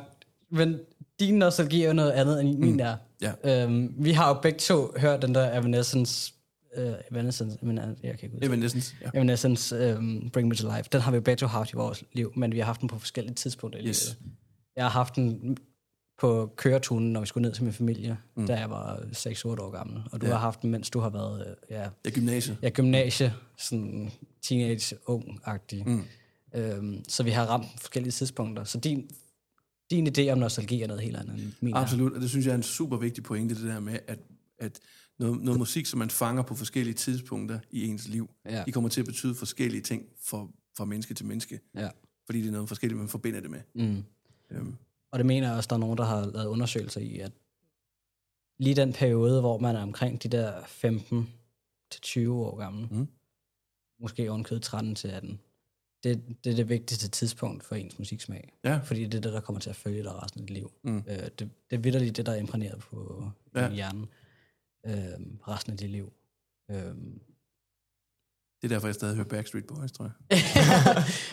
[0.50, 0.78] men
[1.20, 2.96] din nostalgi er jo noget andet, end min er.
[3.22, 3.62] Ja.
[3.64, 6.32] Øhm, vi har jo begge to hørt den der Evanescence...
[6.76, 7.58] Øh, Evanescence...
[7.62, 8.46] Men, jeg kan ikke huske.
[8.46, 8.94] Evanescence.
[9.02, 9.10] Ja.
[9.14, 10.88] Evanescence øhm, Bring Me To Life.
[10.92, 12.98] Den har vi begge to haft i vores liv, men vi har haft den på
[12.98, 14.04] forskellige tidspunkter i Yes.
[14.22, 14.32] livet.
[14.76, 15.56] Jeg har haft den
[16.18, 18.46] på køretunen, når vi skulle ned til min familie, mm.
[18.46, 20.02] da jeg var 6-8 år gammel.
[20.12, 20.32] Og du Ja.
[20.32, 22.58] har haft den, mens du har været øh, ja, Det er gymnasiet.
[22.62, 24.10] ja, gymnasie, sådan
[24.42, 25.84] teenage-ung-agtig.
[25.86, 26.02] Mm.
[26.54, 28.64] Øhm, så vi har ramt forskellige tidspunkter.
[28.64, 29.10] Så din,
[29.90, 31.74] din idé om nostalgi er noget helt andet end min.
[31.76, 34.18] Absolut, og det synes jeg er en super vigtig pointe, det der med, at,
[34.58, 34.78] at
[35.18, 38.62] noget, noget musik, som man fanger på forskellige tidspunkter i ens liv, Ja.
[38.66, 41.88] de kommer til at betyde forskellige ting for, fra menneske til menneske, Ja.
[42.26, 43.60] fordi det er noget forskelligt, man forbinder det med.
[43.74, 44.04] Mm.
[44.50, 44.74] Øhm,
[45.16, 47.32] Og det mener jeg også, der er nogen, der har lavet undersøgelser i, at
[48.58, 51.30] lige den periode, hvor man er omkring de der 15
[51.90, 53.08] til 20 år gammel, Mm.
[54.00, 55.40] måske ovenkødet 13 til 18,
[56.04, 58.52] det, det er det vigtigste tidspunkt for ens musiksmag.
[58.64, 58.76] Ja.
[58.84, 60.72] Fordi det er det, der kommer til at følge dig resten af dit liv.
[60.84, 60.96] Mm.
[61.08, 63.70] Øh, det, det er vidderligt det, der er imprægneret på Ja.
[63.70, 64.06] hjernen
[64.86, 64.92] øh,
[65.48, 66.12] resten af dit liv.
[66.70, 70.12] Øh, Det er derfor, jeg stadig hører Backstreet Boys, tror jeg.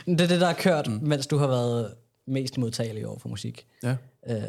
[0.17, 1.07] det er det, der har kørt, mm.
[1.07, 1.95] mens du har været
[2.27, 3.67] mest modtagelig over for musik.
[3.83, 3.97] Ja,
[4.29, 4.43] Øh,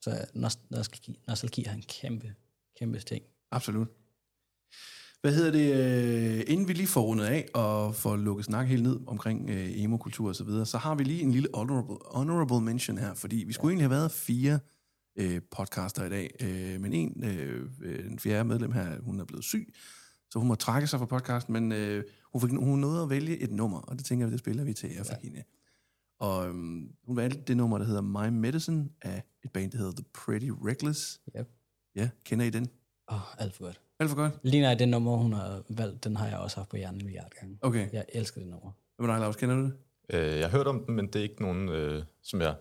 [0.00, 2.34] så nost- nostalgi, nostalgi er en kæmpe,
[2.78, 3.24] kæmpe ting.
[3.50, 3.88] absolut.
[5.20, 5.74] Hvad hedder det,
[6.38, 9.80] øh, inden vi lige får rundet af og får lukket snak helt ned omkring øh,
[9.82, 13.36] emo-kultur og så videre, så har vi lige en lille honorable, honorable mention her, fordi
[13.46, 14.58] vi skulle egentlig have været fire
[15.16, 19.24] øh, podcaster i dag, øh, men en, øh, øh, den fjerde medlem her, hun er
[19.24, 19.74] blevet syg,
[20.30, 23.38] så hun må trække sig fra podcasten, men øh, hun, fik, hun nåede at vælge
[23.38, 25.18] et nummer, og det tænker jeg, det spiller vi til jer for ja.
[25.28, 25.42] hende.
[26.18, 29.92] Og øhm, hun valgte det nummer, der hedder My Medicine, af et band, der hedder
[29.92, 31.20] The Pretty Reckless.
[31.38, 31.48] Yep.
[31.96, 32.68] Ja, kender I den?
[33.10, 33.80] Åh, oh, alt for godt.
[34.00, 34.32] Alt for godt.
[34.42, 37.04] Lige når det nummer, hun har valgt, den har jeg også haft på hjernen en
[37.04, 37.58] milliard gange.
[37.60, 37.92] Okay.
[37.92, 38.70] Jeg elsker det nummer.
[38.96, 39.36] Hvad med dig, Lars?
[39.36, 39.74] Kender du det?
[40.10, 42.56] Øh, jeg har hørt om den, men det er ikke nogen, øh, som jeg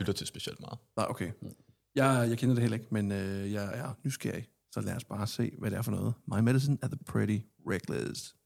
[0.00, 0.78] lytter til specielt meget.
[0.96, 1.30] Nej, okay.
[1.94, 4.46] Jeg, jeg kender det heller ikke, men øh, jeg er nysgerrig.
[4.72, 6.14] Så lad os bare se, hvad det er for noget.
[6.26, 8.36] My Medicine er The Pretty Reckless.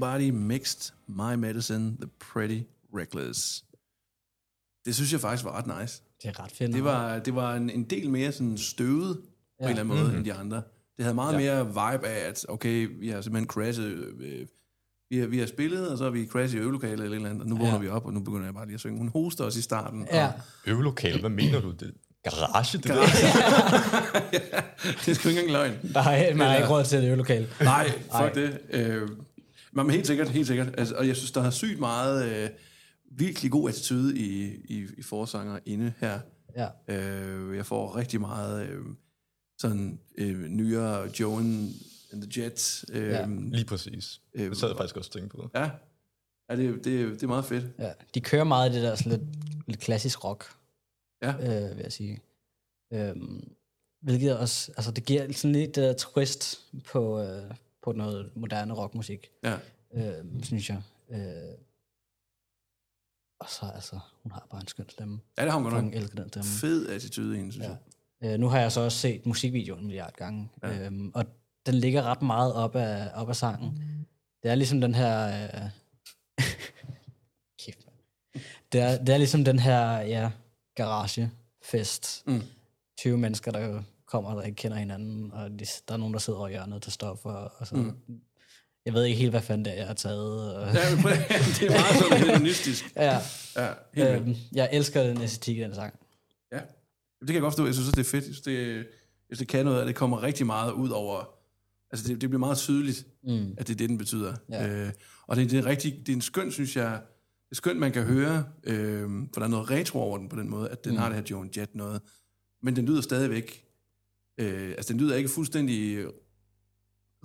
[0.00, 2.60] Somebody Mixed My Medicine, The Pretty
[2.96, 3.64] Reckless.
[4.86, 6.02] Det synes jeg faktisk var ret nice.
[6.22, 6.72] Det er ret fedt.
[6.72, 9.98] Det var, det var en, en del mere sådan støvet på en eller anden måde
[9.98, 10.06] Mhm.
[10.06, 10.16] mm-hmm.
[10.18, 10.56] end de andre.
[10.96, 11.38] Det havde meget ja.
[11.38, 13.86] mere vibe af, at okay, vi har simpelthen crashet,
[14.20, 14.46] øh,
[15.10, 17.30] vi, har, vi har spillet, og så har vi crashet i øvelokalet eller et eller
[17.30, 17.78] andet, og nu vågner Ja.
[17.78, 18.98] vi op, og nu begynder jeg bare lige at synge.
[18.98, 20.06] Hun hoster os i starten.
[20.12, 20.26] Ja.
[20.26, 20.32] Og,
[20.66, 21.70] Øvelokale, hvad mener du?
[21.70, 21.94] Det
[22.24, 22.94] garage, det der?
[25.04, 25.72] det er sgu ikke engang løgn.
[25.94, 27.48] Nej, man har ikke råd til det øvelokale.
[27.60, 28.32] Nej, fuck Ej.
[28.32, 28.58] det.
[28.70, 29.08] Øh,
[29.82, 30.74] men helt sikkert, helt sikkert.
[30.78, 32.50] Altså, og jeg synes, der er sygt meget øh,
[33.10, 36.20] virkelig god attitude i, i, i forsanger inde her.
[36.56, 36.68] Ja.
[36.88, 38.68] Øh, jeg får rigtig meget...
[38.68, 38.84] Øh,
[39.58, 41.70] sådan øh, nyere Joan
[42.12, 42.84] and the Jets.
[42.92, 43.26] Øh, Ja.
[43.28, 44.20] Lige præcis.
[44.34, 45.50] Øh, Det sad jeg faktisk også og tænkte på.
[45.54, 45.70] ja.
[46.50, 47.66] ja det, det, det er meget fedt.
[47.78, 49.22] Ja, de kører meget det der sådan lidt,
[49.66, 50.44] lidt klassisk rock,
[51.22, 51.32] Ja.
[51.32, 52.20] øh, vil jeg sige.
[52.92, 53.48] Øhm,
[54.02, 57.50] hvilket også, altså det giver sådan lidt uh, twist på, øh,
[57.86, 59.56] på noget moderne rockmusik, Ja.
[59.94, 60.82] øh, synes jeg.
[61.10, 61.58] Øh,
[63.40, 65.20] og så altså, hun har bare en skøn stemme.
[65.38, 65.94] Ja, det har hun godt nok.
[65.94, 66.44] elsker den stemme.
[66.60, 67.76] Fed attitude i hende, synes Ja.
[68.20, 68.32] jeg.
[68.34, 70.86] Øh, nu har jeg så også set musikvideoen en milliard gange, Ja.
[70.86, 71.24] øhm, og
[71.66, 73.78] den ligger ret meget op af, op af sangen.
[74.42, 75.26] Det er ligesom den her...
[75.44, 75.70] Øh,
[77.64, 77.96] kæft, mand.
[78.72, 80.30] det, er, det er ligesom den her ja,
[80.74, 82.22] garagefest.
[82.26, 82.42] Mm.
[82.98, 86.38] 20 mennesker, der kommer, der ikke kender hinanden, og de, der er nogen, der sidder
[86.38, 87.30] over hjørnet til stoffer.
[87.30, 87.92] Og så, Mm.
[88.86, 90.54] Jeg ved ikke helt, hvad fanden det er, jeg har taget.
[90.56, 92.92] Og, Ja, det er meget sådan hedonistisk.
[92.96, 93.18] ja,
[93.56, 95.94] Ja, helt øhm, jeg elsker den æstetik i den sang.
[96.52, 96.60] Ja.
[97.20, 97.64] Det kan jeg godt forstå.
[97.66, 98.14] Jeg synes, det er fedt.
[98.14, 98.86] Jeg synes, det,
[99.30, 101.28] jeg det kan noget, at det kommer rigtig meget ud over...
[101.90, 103.54] Altså, det, det bliver meget tydeligt, Mm.
[103.58, 104.34] at det er det, den betyder.
[104.50, 104.68] Ja.
[104.68, 104.92] Øh,
[105.26, 106.90] og det, det, er rigtig, det er en skøn, synes jeg...
[107.44, 109.02] Det er skønt, man kan høre, øh,
[109.34, 110.98] for der er noget retro over den på den måde, at den mm.
[110.98, 112.02] har det her Joan Jett noget.
[112.62, 113.65] Men den lyder stadigvæk...
[114.38, 116.06] Øh, altså, den lyder ikke fuldstændig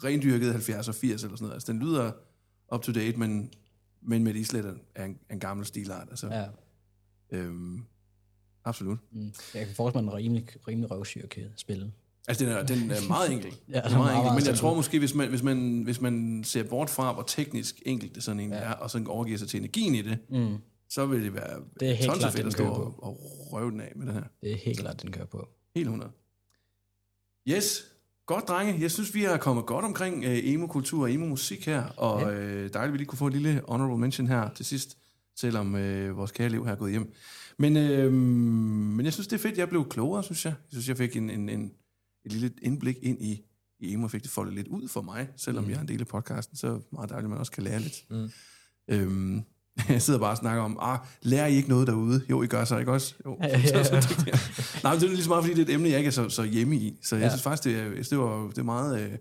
[0.04, 1.54] rendyrket 70 og 80 eller sådan noget.
[1.54, 2.12] Altså, den lyder
[2.76, 3.52] up to date, men,
[4.02, 6.08] men med et islet af en, en gammel stilart.
[6.10, 6.46] Altså, ja.
[7.38, 7.84] Øhm,
[8.66, 9.00] absolut.
[9.12, 9.34] Mm.
[9.54, 11.92] Jeg kan forestille mig, en rimelig, rimelig røvsyr kan spille.
[12.28, 13.54] Altså, den er, den er meget enkel.
[13.70, 14.34] Ja, den er er meget meget, enkel.
[14.44, 17.82] Men jeg tror måske, hvis man, hvis, man, hvis man ser bort fra, hvor teknisk
[17.86, 18.64] enkelt det sådan egentlig ja.
[18.64, 20.58] Er, og sådan overgiver sig til energien i det, Mm.
[20.90, 23.18] så vil det være Det er helt klart, fedt at stå og, og
[23.52, 24.24] røve den af med det her.
[24.42, 25.50] Det er helt klart, den kører på.
[25.76, 26.12] Helt 100.
[27.48, 27.86] Yes,
[28.26, 28.82] godt drenge.
[28.82, 32.40] Jeg synes, vi har kommet godt omkring øh, emo-kultur og emo-musik her, og Ja.
[32.40, 34.98] øh, dejligt, at vi lige kunne få en lille honorable mention her til sidst,
[35.36, 37.14] selvom øh, vores kære liv her er gået hjem.
[37.58, 40.54] Men, øh, men jeg synes, det er fedt, jeg blev klogere, synes jeg.
[40.60, 41.72] Jeg synes, jeg fik en, en, en,
[42.26, 43.42] et lille indblik ind i,
[43.80, 45.70] i emo, fik det foldet lidt ud for mig, selvom mm.
[45.70, 47.80] jeg er en del af podcasten, så er meget dejligt, at man også kan lære
[47.80, 48.06] lidt.
[48.10, 48.30] Mm.
[48.88, 49.42] Øhm,
[49.90, 52.26] jeg sidder bare og snakker om, ah, lærer I ikke noget derude?
[52.30, 53.16] Jo, I gør så, ikke også?
[53.26, 53.84] Jo, Ja, ja, ja.
[53.84, 54.40] så, så.
[54.84, 56.12] Nej, men det er lige så meget, fordi det er et emne, jeg ikke er
[56.12, 57.00] så, så hjemme i.
[57.04, 57.30] Så jeg Ja.
[57.30, 59.20] synes faktisk, det er, det var, det er meget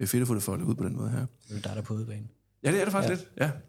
[0.00, 1.26] øh, fedt at få det foldet ud på den måde her.
[1.48, 2.28] Det er dig, der er på udebane.
[2.62, 3.44] Ja, det er det faktisk ja.
[3.44, 3.46] Ja.
[3.46, 3.60] lidt, ja.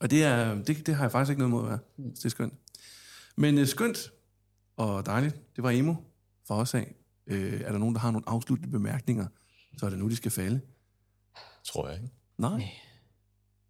[0.00, 1.78] Og det, er, det, det har jeg faktisk ikke noget mod at være.
[1.98, 2.10] Mm.
[2.14, 2.54] Det er skønt.
[3.36, 4.12] Men øh, skønt
[4.76, 5.94] og dejligt, det var emo
[6.46, 6.94] for os af.
[7.26, 9.26] Øh, er der nogen, der har nogle afsluttende bemærkninger,
[9.78, 10.60] så er det nu, de skal falde.
[11.66, 12.10] Tror jeg ikke.
[12.38, 12.50] Nej.
[12.58, 12.68] Nej.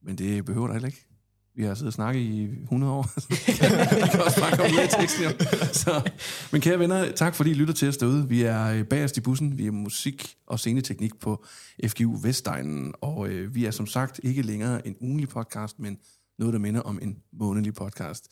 [0.02, 1.06] Men det behøver der heller ikke.
[1.54, 3.10] Vi har siddet og snakket i 100 år.
[4.04, 5.30] vi kan også bare komme med i teksten, jo.
[5.72, 6.10] Så,
[6.52, 8.28] men kære venner, tak fordi I lytter til os derude.
[8.28, 9.58] Vi er øh, bagerst i bussen.
[9.58, 11.44] Vi er musik og sceneteknik på
[11.86, 12.94] FGU Vestegnen.
[13.00, 15.98] Og øh, vi er som sagt ikke længere en ugenlig podcast, men
[16.38, 18.28] noget, der minder om en månedlig podcast.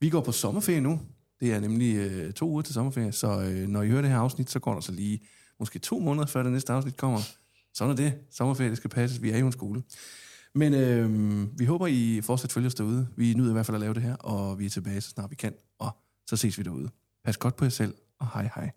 [0.00, 1.00] Vi går på sommerferie nu.
[1.40, 4.18] Det er nemlig øh, to uger til sommerferie, så øh, når I hører det her
[4.18, 5.20] afsnit, så går der så lige
[5.58, 7.20] måske to måneder, før det næste afsnit kommer.
[7.74, 8.14] Sådan er det.
[8.30, 9.22] Sommerferie, det skal passes.
[9.22, 9.82] Vi er jo en skole.
[10.54, 13.08] Men øh, vi håber, I fortsat følger os derude.
[13.16, 15.30] Vi nyder i hvert fald at lave det her, og vi er tilbage, så snart
[15.30, 15.54] vi kan.
[15.78, 15.90] Og
[16.26, 16.90] så ses vi derude.
[17.24, 18.70] Pas godt på jer selv, og hej hej.